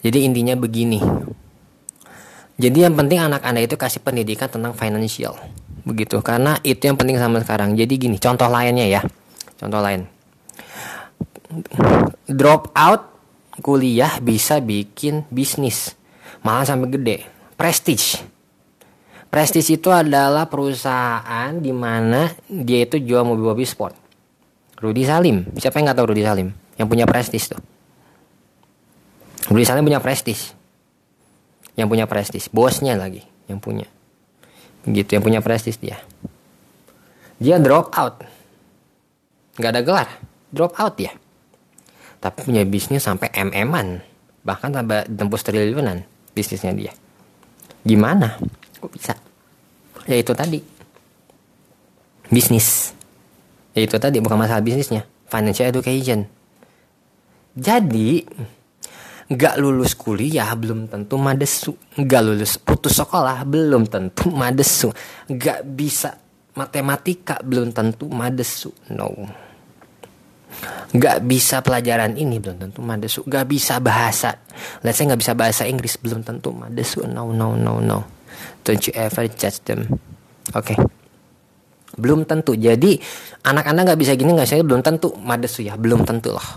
jadi 0.06 0.22
intinya 0.22 0.54
begini. 0.54 1.02
Jadi 2.62 2.78
yang 2.86 2.94
penting 2.94 3.26
anak 3.26 3.42
Anda 3.42 3.66
itu 3.66 3.74
kasih 3.74 4.06
pendidikan 4.06 4.46
tentang 4.46 4.78
financial. 4.78 5.34
Begitu. 5.82 6.22
Karena 6.22 6.62
itu 6.62 6.86
yang 6.86 6.94
penting 6.94 7.18
sama 7.18 7.42
sekarang. 7.42 7.74
Jadi 7.74 7.98
gini, 7.98 8.22
contoh 8.22 8.46
lainnya 8.46 8.86
ya. 8.86 9.02
Contoh 9.58 9.82
lain. 9.82 10.06
Drop 12.30 12.70
out 12.78 13.15
kuliah 13.60 14.20
bisa 14.20 14.60
bikin 14.60 15.28
bisnis. 15.30 15.94
Malah 16.42 16.66
sampai 16.68 16.90
gede. 16.96 17.18
Prestige. 17.56 18.20
Prestige 19.32 19.76
itu 19.76 19.92
adalah 19.92 20.48
perusahaan 20.48 21.52
di 21.60 21.72
mana 21.76 22.32
dia 22.48 22.88
itu 22.88 23.00
jual 23.00 23.28
mobil-mobil 23.28 23.68
sport. 23.68 23.96
Rudy 24.80 25.04
Salim. 25.08 25.48
Siapa 25.56 25.80
yang 25.80 25.92
nggak 25.92 25.98
tahu 26.00 26.08
Rudy 26.12 26.24
Salim? 26.24 26.50
Yang 26.76 26.88
punya 26.88 27.06
Prestige 27.08 27.48
tuh. 27.52 27.62
Tulisannya 29.46 29.88
punya 29.88 30.04
prestis. 30.04 30.52
Yang 31.80 31.88
punya 31.88 32.06
prestis, 32.12 32.52
bosnya 32.52 33.00
lagi 33.00 33.24
yang 33.48 33.64
punya. 33.64 33.88
Begitu 34.84 35.16
yang 35.16 35.24
punya 35.24 35.40
prestis 35.40 35.80
dia. 35.80 36.00
Dia 37.40 37.60
drop 37.60 37.96
out. 37.96 38.24
Gak 39.56 39.72
ada 39.72 39.82
gelar, 39.84 40.08
drop 40.52 40.76
out 40.76 40.96
ya. 41.00 41.16
Tapi 42.26 42.42
punya 42.42 42.66
bisnis 42.66 43.06
sampai 43.06 43.30
mm-an. 43.30 44.02
Bahkan 44.42 44.70
sampai 44.74 45.06
tembus 45.06 45.46
triliunan 45.46 46.02
bisnisnya 46.34 46.74
dia. 46.74 46.94
Gimana? 47.86 48.42
Kok 48.82 48.90
bisa? 48.90 49.14
Ya 50.10 50.18
itu 50.18 50.34
tadi. 50.34 50.58
Bisnis. 52.34 52.98
Ya 53.78 53.86
itu 53.86 53.94
tadi 54.02 54.18
bukan 54.18 54.42
masalah 54.42 54.66
bisnisnya. 54.66 55.06
Financial 55.30 55.70
education. 55.70 56.26
Jadi 57.54 58.26
Gak 59.26 59.58
lulus 59.58 59.98
kuliah 59.98 60.54
belum 60.54 60.86
tentu 60.86 61.18
madesu. 61.18 61.74
Gak 61.98 62.22
lulus 62.22 62.62
putus 62.62 62.94
sekolah 62.94 63.42
belum 63.42 63.90
tentu 63.90 64.30
madesu. 64.30 64.94
Gak 65.26 65.66
bisa 65.66 66.14
matematika 66.54 67.42
belum 67.42 67.74
tentu 67.74 68.06
madesu. 68.06 68.70
No. 68.94 69.10
Gak 70.96 71.28
bisa 71.28 71.60
pelajaran 71.60 72.16
ini 72.16 72.40
belum 72.40 72.58
tentu 72.58 72.80
madesu. 72.80 73.22
Gak 73.28 73.52
bisa 73.52 73.84
bahasa. 73.84 74.40
Let's 74.82 74.96
say 75.00 75.06
gak 75.08 75.20
bisa 75.20 75.36
bahasa 75.36 75.68
Inggris 75.68 76.00
belum 76.00 76.24
tentu 76.24 76.56
madesu. 76.56 77.04
No, 77.06 77.32
no, 77.36 77.60
no, 77.60 77.84
no. 77.84 78.00
Don't 78.64 78.82
you 78.84 78.94
ever 78.96 79.28
judge 79.28 79.60
them. 79.68 79.86
Oke. 80.56 80.74
Okay. 80.74 80.78
Belum 81.96 82.24
tentu. 82.24 82.56
Jadi 82.56 83.00
anak-anak 83.44 83.96
gak 83.96 84.00
bisa 84.00 84.14
gini 84.16 84.32
gak 84.36 84.48
saya 84.48 84.64
belum 84.64 84.84
tentu 84.84 85.12
madesu 85.20 85.64
ya. 85.64 85.76
Belum 85.76 86.08
tentu 86.08 86.32
loh. 86.32 86.48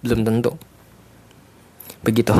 Belum 0.00 0.24
tentu. 0.24 0.50
Begitu. 2.06 2.32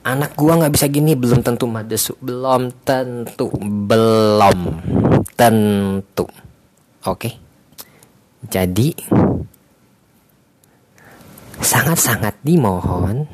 Anak 0.00 0.32
gua 0.32 0.56
nggak 0.56 0.72
bisa 0.72 0.88
gini 0.88 1.12
belum 1.12 1.44
tentu 1.44 1.68
madesu, 1.68 2.16
belum 2.24 2.72
tentu, 2.88 3.52
belum 3.60 4.58
tentu. 5.36 6.24
Oke. 7.04 7.49
Jadi 8.48 8.96
sangat-sangat 11.60 12.40
dimohon 12.40 13.28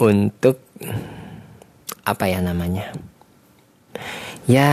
untuk 0.00 0.64
apa 2.04 2.24
ya 2.24 2.40
namanya? 2.40 2.88
Ya 4.48 4.70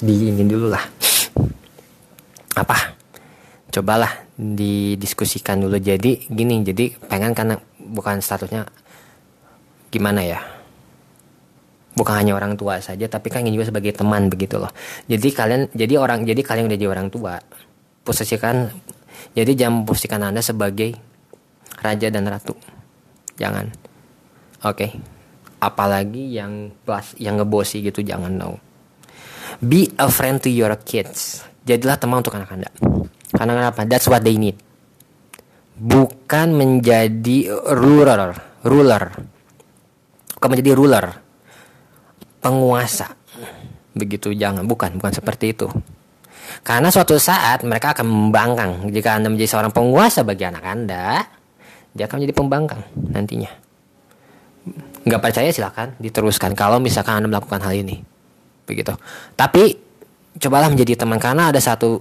diingin 0.00 0.48
dulu 0.48 0.72
lah. 0.72 0.84
Apa? 2.56 2.96
Cobalah 3.72 4.12
didiskusikan 4.36 5.60
dulu 5.60 5.76
jadi 5.76 6.28
gini 6.28 6.64
jadi 6.64 6.92
pengen 7.08 7.32
karena 7.32 7.56
bukan 7.78 8.20
statusnya 8.20 8.68
gimana 9.92 10.24
ya 10.24 10.40
bukan 11.92 12.14
hanya 12.16 12.32
orang 12.36 12.56
tua 12.56 12.80
saja 12.80 13.08
tapi 13.08 13.28
kan 13.28 13.44
juga 13.48 13.68
sebagai 13.68 13.92
teman 13.92 14.32
begitu 14.32 14.56
loh 14.56 14.72
jadi 15.06 15.28
kalian 15.28 15.62
jadi 15.76 15.94
orang 16.00 16.24
jadi 16.24 16.40
kalian 16.40 16.66
udah 16.68 16.78
jadi 16.78 16.90
orang 16.90 17.08
tua 17.12 17.38
posisikan 18.02 18.72
jadi 19.36 19.52
jangan 19.54 19.84
posisikan 19.84 20.20
anda 20.24 20.40
sebagai 20.40 20.96
raja 21.84 22.08
dan 22.08 22.24
ratu 22.26 22.56
jangan 23.36 23.68
oke 24.64 24.76
okay. 24.76 24.90
apalagi 25.60 26.32
yang 26.32 26.72
plus 26.84 27.14
yang 27.20 27.36
ngebosi 27.38 27.84
gitu 27.84 28.00
jangan 28.00 28.32
no 28.32 28.56
be 29.60 29.92
a 30.00 30.08
friend 30.08 30.40
to 30.40 30.48
your 30.48 30.72
kids 30.80 31.44
jadilah 31.68 32.00
teman 32.00 32.24
untuk 32.24 32.34
anak 32.34 32.50
anda 32.50 32.70
karena 33.32 33.52
kenapa? 33.58 33.88
That's 33.88 34.06
what 34.12 34.20
they 34.20 34.36
need. 34.36 34.60
Bukan 35.72 36.52
menjadi 36.52 37.48
ruler, 37.74 38.36
ruler. 38.62 39.02
Bukan 40.36 40.48
menjadi 40.52 40.72
ruler. 40.76 41.06
Penguasa. 42.42 43.14
Begitu 43.94 44.34
jangan, 44.34 44.66
bukan, 44.66 44.98
bukan 44.98 45.12
seperti 45.14 45.54
itu. 45.54 45.70
Karena 46.66 46.90
suatu 46.90 47.16
saat 47.16 47.62
mereka 47.62 47.94
akan 47.94 48.04
membangkang. 48.04 48.72
Jika 48.90 49.16
Anda 49.16 49.30
menjadi 49.30 49.56
seorang 49.56 49.72
penguasa 49.72 50.26
bagi 50.26 50.44
anak 50.44 50.64
Anda, 50.66 51.22
dia 51.94 52.04
akan 52.10 52.20
menjadi 52.20 52.34
pembangkang 52.34 52.82
nantinya. 53.14 53.50
Nggak 55.06 55.22
percaya 55.22 55.48
silahkan 55.54 55.94
diteruskan 56.02 56.52
kalau 56.58 56.82
misalkan 56.82 57.22
Anda 57.22 57.30
melakukan 57.30 57.62
hal 57.62 57.78
ini. 57.78 58.02
Begitu. 58.66 58.92
Tapi 59.38 59.92
cobalah 60.38 60.72
menjadi 60.72 61.04
teman 61.04 61.20
karena 61.20 61.52
ada 61.52 61.60
satu 61.60 62.00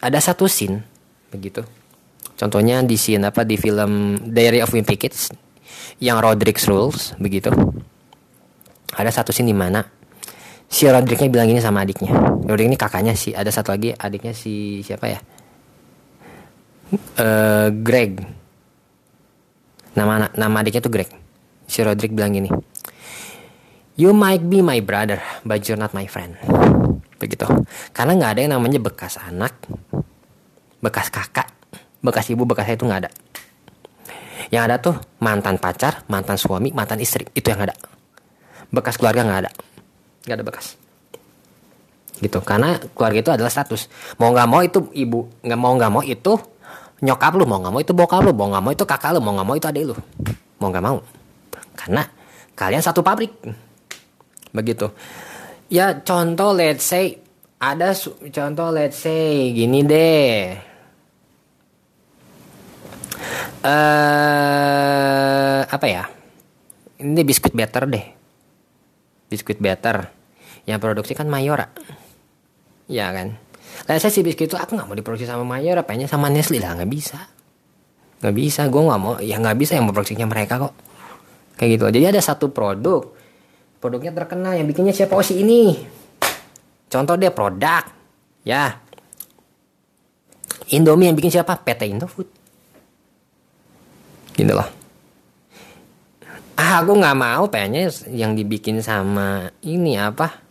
ada 0.00 0.16
satu 0.22 0.48
scene 0.48 0.80
begitu 1.28 1.60
contohnya 2.38 2.80
di 2.80 2.96
scene 2.96 3.28
apa 3.28 3.44
di 3.44 3.60
film 3.60 4.16
Diary 4.24 4.64
of 4.64 4.72
Wimpy 4.72 4.96
Kids 4.96 5.28
yang 6.00 6.22
Rodriguez 6.22 6.64
Rules 6.64 7.12
begitu 7.20 7.52
ada 8.96 9.10
satu 9.12 9.34
scene 9.34 9.52
di 9.52 9.56
mana 9.56 9.84
si 10.68 10.84
Rodrigueznya 10.88 11.32
bilang 11.32 11.48
gini 11.48 11.60
sama 11.60 11.84
adiknya. 11.84 12.12
Rodriguez 12.44 12.72
ini 12.72 12.78
kakaknya 12.78 13.12
sih. 13.16 13.32
Ada 13.36 13.50
satu 13.52 13.72
lagi 13.74 13.92
adiknya 13.92 14.32
si 14.32 14.84
siapa 14.84 15.08
ya? 15.08 15.20
Uh, 17.20 17.68
Greg. 17.84 18.24
Nama 19.92 20.32
nama 20.32 20.56
adiknya 20.62 20.80
tuh 20.80 20.92
Greg. 20.92 21.10
Si 21.68 21.84
Rodriguez 21.84 22.16
bilang 22.16 22.32
gini 22.32 22.48
You 23.98 24.14
might 24.14 24.46
be 24.46 24.62
my 24.62 24.78
brother, 24.78 25.18
but 25.42 25.66
you're 25.66 25.76
not 25.76 25.90
my 25.90 26.06
friend. 26.06 26.38
Begitu. 27.18 27.44
Karena 27.90 28.14
nggak 28.14 28.30
ada 28.30 28.40
yang 28.46 28.52
namanya 28.54 28.78
bekas 28.78 29.18
anak 29.18 29.58
bekas 30.78 31.10
kakak 31.10 31.50
bekas 31.98 32.30
ibu 32.30 32.46
bekas 32.46 32.70
saya 32.70 32.78
itu 32.78 32.86
nggak 32.86 33.00
ada. 33.04 33.10
Yang 34.54 34.62
ada 34.70 34.76
tuh 34.78 34.96
mantan 35.18 35.58
pacar 35.58 36.06
mantan 36.06 36.38
suami 36.38 36.70
mantan 36.70 37.02
istri. 37.02 37.26
Itu 37.34 37.50
yang 37.50 37.66
ada 37.66 37.74
bekas 38.68 38.96
keluarga 39.00 39.24
nggak 39.24 39.40
ada. 39.46 39.50
Nggak 40.24 40.36
ada 40.36 40.44
bekas. 40.44 40.66
Gitu 42.18 42.38
karena 42.42 42.78
keluarga 42.92 43.18
itu 43.22 43.30
adalah 43.30 43.52
status. 43.52 43.86
Mau 44.18 44.34
nggak 44.34 44.48
mau 44.50 44.60
itu 44.66 44.90
ibu 44.92 45.30
nggak 45.42 45.58
mau 45.58 45.72
nggak 45.78 45.92
mau 45.92 46.02
itu 46.02 46.34
nyokap 46.98 47.32
lu 47.38 47.46
mau 47.46 47.62
nggak 47.62 47.72
mau 47.72 47.80
itu 47.80 47.94
bokap 47.94 48.26
lu 48.26 48.34
mau 48.34 48.50
nggak 48.50 48.62
mau 48.64 48.72
itu 48.74 48.82
kakak 48.82 49.14
lu 49.14 49.20
mau 49.22 49.32
nggak 49.38 49.46
mau 49.46 49.54
itu 49.54 49.66
adik 49.70 49.84
lu. 49.94 49.96
Mau 50.58 50.68
nggak 50.74 50.84
mau. 50.84 50.98
Karena 51.78 52.02
kalian 52.58 52.82
satu 52.82 53.06
pabrik. 53.06 53.30
Begitu. 54.50 54.90
Ya 55.70 55.94
contoh 56.02 56.50
let's 56.56 56.82
say 56.82 57.22
ada 57.62 57.94
contoh 58.34 58.74
let's 58.74 58.98
say 58.98 59.54
gini 59.54 59.86
deh. 59.86 60.58
Eh 63.62 65.60
apa 65.62 65.86
ya? 65.86 66.02
Ini 66.98 67.22
biskuit 67.22 67.54
better 67.54 67.86
deh. 67.86 68.17
Biskuit 69.28 69.60
better. 69.60 70.08
Yang 70.64 70.78
produksi 70.80 71.12
kan 71.16 71.28
Mayora. 71.28 71.68
Ya 72.88 73.12
kan. 73.12 73.36
Lah 73.84 74.00
saya 74.00 74.12
si 74.12 74.24
biskuit 74.24 74.48
itu 74.48 74.56
aku 74.56 74.74
nggak 74.74 74.88
mau 74.88 74.96
diproduksi 74.96 75.28
sama 75.28 75.44
Mayora, 75.44 75.84
pengennya 75.84 76.08
sama 76.08 76.32
Nestle 76.32 76.60
lah 76.60 76.76
nggak 76.76 76.90
bisa. 76.90 77.20
Nggak 78.24 78.34
bisa, 78.34 78.60
gue 78.66 78.82
nggak 78.82 79.00
mau. 79.00 79.14
Ya 79.20 79.36
nggak 79.38 79.56
bisa 79.60 79.76
yang 79.76 79.86
memproduksinya 79.86 80.26
mereka 80.26 80.58
kok. 80.58 80.74
Kayak 81.60 81.70
gitu. 81.78 81.84
Jadi 82.00 82.06
ada 82.16 82.20
satu 82.22 82.50
produk, 82.50 83.04
produknya 83.78 84.10
terkenal 84.14 84.56
yang 84.56 84.66
bikinnya 84.66 84.96
siapa? 84.96 85.14
Oh 85.14 85.24
si 85.24 85.38
ini. 85.42 85.76
Contoh 86.88 87.20
dia 87.20 87.28
produk, 87.30 87.84
ya. 88.42 88.80
Indomie 90.72 91.08
yang 91.12 91.16
bikin 91.16 91.32
siapa? 91.32 91.60
PT 91.60 91.88
Indofood. 91.88 92.28
Gitu 94.36 94.52
loh. 94.52 94.77
Ah, 96.58 96.82
aku 96.82 96.98
nggak 96.98 97.14
mau 97.14 97.46
pengennya 97.46 97.86
yang 98.10 98.34
dibikin 98.34 98.82
sama 98.82 99.46
ini 99.62 99.94
apa? 99.94 100.42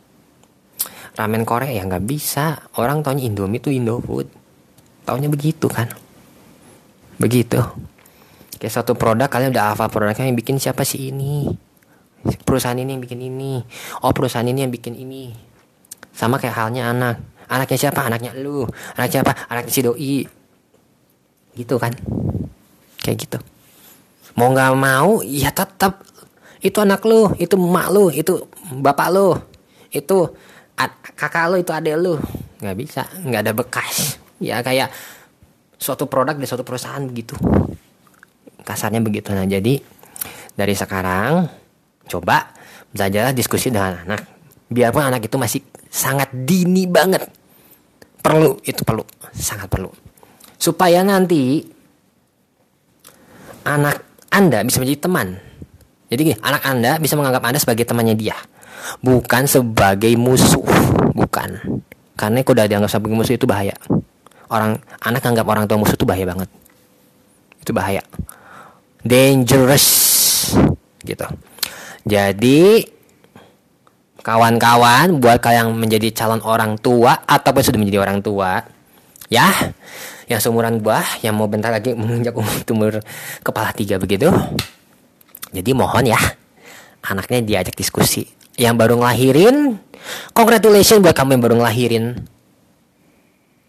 Ramen 1.20 1.44
Korea 1.44 1.68
ya 1.76 1.84
nggak 1.84 2.08
bisa. 2.08 2.72
Orang 2.80 3.04
taunya 3.04 3.28
Indomie 3.28 3.60
itu 3.60 3.68
Indofood. 3.76 4.32
Taunya 5.04 5.28
begitu 5.28 5.68
kan. 5.68 5.92
Begitu. 7.20 7.60
Kayak 8.56 8.74
satu 8.74 8.96
produk 8.96 9.28
kalian 9.28 9.52
udah 9.52 9.76
hafal 9.76 9.92
produknya 9.92 10.32
yang 10.32 10.40
bikin 10.40 10.64
siapa 10.64 10.88
sih 10.88 11.12
ini? 11.12 11.52
Perusahaan 12.48 12.80
ini 12.80 12.96
yang 12.96 13.04
bikin 13.04 13.20
ini. 13.20 13.60
Oh, 14.00 14.16
perusahaan 14.16 14.48
ini 14.48 14.64
yang 14.64 14.72
bikin 14.72 14.96
ini. 14.96 15.36
Sama 16.16 16.40
kayak 16.40 16.56
halnya 16.56 16.88
anak. 16.88 17.20
Anaknya 17.52 17.78
siapa? 17.84 18.08
Anaknya 18.08 18.32
lu. 18.40 18.64
Anak 18.96 19.12
siapa? 19.12 19.36
Anaknya 19.52 19.72
si 19.76 19.82
doi. 19.84 20.24
Gitu 21.52 21.76
kan. 21.76 21.92
Kayak 23.04 23.18
gitu. 23.28 23.38
Mau 24.38 24.54
nggak 24.54 24.74
mau, 24.78 25.26
ya 25.26 25.50
tetap 25.50 26.06
itu 26.62 26.78
anak 26.78 27.02
lu, 27.06 27.34
itu 27.42 27.58
emak 27.58 27.88
lu, 27.90 28.14
itu 28.14 28.46
bapak 28.70 29.10
lu, 29.10 29.34
itu 29.90 30.18
kakak 31.18 31.50
lu, 31.50 31.58
itu 31.58 31.74
adek 31.74 31.98
lu. 31.98 32.22
Nggak 32.62 32.76
bisa, 32.78 33.02
nggak 33.26 33.42
ada 33.42 33.54
bekas. 33.58 34.22
Ya 34.38 34.62
kayak 34.62 34.94
suatu 35.82 36.06
produk 36.06 36.38
dari 36.38 36.46
suatu 36.46 36.62
perusahaan 36.62 37.02
gitu. 37.10 37.34
Kasarnya 38.62 39.02
begitu. 39.02 39.34
Nah 39.34 39.50
jadi 39.50 39.82
dari 40.54 40.74
sekarang 40.78 41.50
coba 42.06 42.54
belajar 42.94 43.34
diskusi 43.34 43.74
dengan 43.74 44.06
anak. 44.06 44.22
Biarpun 44.70 45.02
anak 45.02 45.26
itu 45.26 45.38
masih 45.42 45.66
sangat 45.90 46.30
dini 46.30 46.86
banget. 46.86 47.26
Perlu, 48.22 48.60
itu 48.62 48.86
perlu, 48.86 49.02
sangat 49.34 49.66
perlu. 49.72 49.90
Supaya 50.60 51.02
nanti 51.02 51.64
anak 53.64 54.04
anda 54.32 54.64
bisa 54.64 54.82
menjadi 54.84 55.08
teman. 55.08 55.40
Jadi 56.08 56.22
gini, 56.24 56.38
anak 56.40 56.64
Anda 56.64 56.92
bisa 57.04 57.20
menganggap 57.20 57.44
Anda 57.44 57.60
sebagai 57.60 57.84
temannya 57.84 58.16
dia. 58.16 58.38
Bukan 59.04 59.44
sebagai 59.44 60.16
musuh. 60.16 60.64
Bukan. 61.12 61.84
Karena 62.16 62.40
kalau 62.42 62.56
udah 62.56 62.66
dianggap 62.66 62.90
sebagai 62.92 63.16
musuh 63.20 63.36
itu 63.36 63.44
bahaya. 63.44 63.76
Orang 64.48 64.80
anak 65.04 65.28
anggap 65.28 65.44
orang 65.44 65.68
tua 65.68 65.84
musuh 65.84 66.00
itu 66.00 66.08
bahaya 66.08 66.24
banget. 66.24 66.50
Itu 67.60 67.76
bahaya. 67.76 68.00
Dangerous. 69.04 69.88
Gitu. 71.04 71.28
Jadi 72.08 72.88
kawan-kawan 74.24 75.20
buat 75.20 75.44
kalian 75.44 75.76
menjadi 75.76 76.12
calon 76.16 76.40
orang 76.44 76.80
tua 76.80 77.20
ataupun 77.28 77.64
sudah 77.64 77.80
menjadi 77.80 78.04
orang 78.04 78.20
tua 78.20 78.60
ya 79.32 79.48
yang 80.28 80.40
seumuran 80.44 80.84
gua 80.84 81.04
yang 81.24 81.36
mau 81.40 81.48
bentar 81.48 81.72
lagi 81.72 81.96
menginjak 81.96 82.36
umur 82.74 83.00
kepala 83.42 83.72
tiga 83.72 83.96
begitu. 83.98 84.32
Jadi 85.56 85.72
mohon 85.72 86.04
ya 86.08 86.20
anaknya 87.08 87.44
diajak 87.44 87.76
diskusi. 87.76 88.28
Yang 88.58 88.76
baru 88.76 88.94
ngelahirin 89.00 89.80
congratulations 90.36 91.00
buat 91.00 91.16
kamu 91.16 91.40
yang 91.40 91.44
baru 91.44 91.56
ngelahirin. 91.64 92.06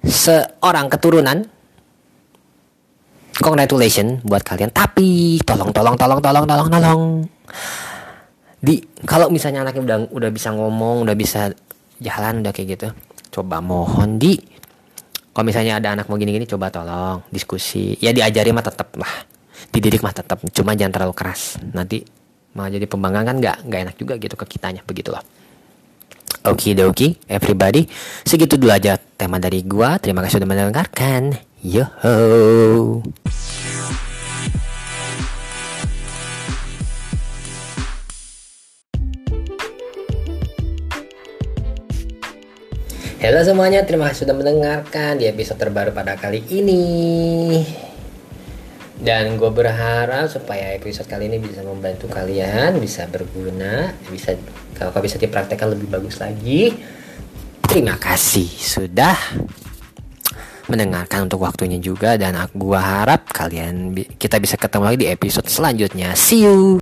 Seorang 0.02 0.86
keturunan 0.90 1.46
congratulations 3.38 4.22
buat 4.26 4.42
kalian. 4.42 4.74
Tapi 4.74 5.38
tolong 5.46 5.70
tolong 5.70 5.94
tolong 5.94 6.18
tolong 6.18 6.44
tolong 6.44 6.68
tolong. 6.68 7.02
Di 8.58 8.82
kalau 9.06 9.30
misalnya 9.30 9.62
anaknya 9.62 9.82
udah 9.86 9.98
udah 10.10 10.30
bisa 10.34 10.50
ngomong 10.50 11.06
udah 11.06 11.14
bisa 11.14 11.54
jalan 12.02 12.42
udah 12.42 12.52
kayak 12.54 12.78
gitu 12.78 12.88
coba 13.28 13.60
mohon 13.60 14.16
di 14.16 14.38
kalau 15.38 15.54
misalnya 15.54 15.78
ada 15.78 15.94
anak 15.94 16.10
mau 16.10 16.18
gini-gini 16.18 16.50
coba 16.50 16.66
tolong 16.66 17.22
diskusi. 17.30 17.94
Ya 18.02 18.10
diajari 18.10 18.50
mah 18.50 18.66
tetap 18.66 18.90
lah. 18.98 19.22
Dididik 19.70 20.02
mah 20.02 20.10
tetap 20.10 20.42
cuma 20.50 20.74
jangan 20.74 20.98
terlalu 20.98 21.14
keras. 21.14 21.62
Nanti 21.62 22.02
malah 22.58 22.74
jadi 22.74 22.90
pembanggaan 22.90 23.22
kan 23.22 23.36
nggak 23.38 23.70
nggak 23.70 23.80
enak 23.86 23.94
juga 23.94 24.18
gitu 24.18 24.34
ke 24.34 24.58
kitanya. 24.58 24.82
Begitu 24.82 25.14
loh 25.14 25.22
Oke 26.42 26.74
doki 26.74 27.22
everybody. 27.30 27.86
Segitu 28.26 28.58
dulu 28.58 28.74
aja 28.74 28.98
tema 28.98 29.38
dari 29.38 29.62
gua. 29.62 30.02
Terima 30.02 30.26
kasih 30.26 30.42
sudah 30.42 30.50
mendengarkan. 30.50 31.38
Yo 31.62 31.86
Halo 43.18 43.42
semuanya, 43.42 43.82
terima 43.82 44.06
kasih 44.06 44.30
sudah 44.30 44.36
mendengarkan 44.38 45.18
di 45.18 45.26
episode 45.26 45.58
terbaru 45.58 45.90
pada 45.90 46.14
kali 46.14 46.38
ini. 46.54 47.66
Dan 48.94 49.34
gue 49.34 49.50
berharap 49.50 50.30
supaya 50.30 50.78
episode 50.78 51.10
kali 51.10 51.26
ini 51.26 51.42
bisa 51.42 51.66
membantu 51.66 52.06
kalian, 52.06 52.78
bisa 52.78 53.10
berguna, 53.10 53.90
bisa 54.06 54.38
kalau 54.78 55.02
bisa 55.02 55.18
dipraktekkan 55.18 55.74
lebih 55.74 55.90
bagus 55.90 56.22
lagi. 56.22 56.78
Terima 57.66 57.98
kasih 57.98 58.46
sudah 58.46 59.18
mendengarkan 60.70 61.26
untuk 61.26 61.42
waktunya 61.42 61.82
juga 61.82 62.14
dan 62.14 62.38
aku 62.38 62.70
harap 62.78 63.34
kalian 63.34 63.98
kita 64.14 64.38
bisa 64.38 64.54
ketemu 64.54 64.94
lagi 64.94 64.98
di 65.02 65.08
episode 65.10 65.50
selanjutnya. 65.50 66.14
See 66.14 66.46
you. 66.46 66.78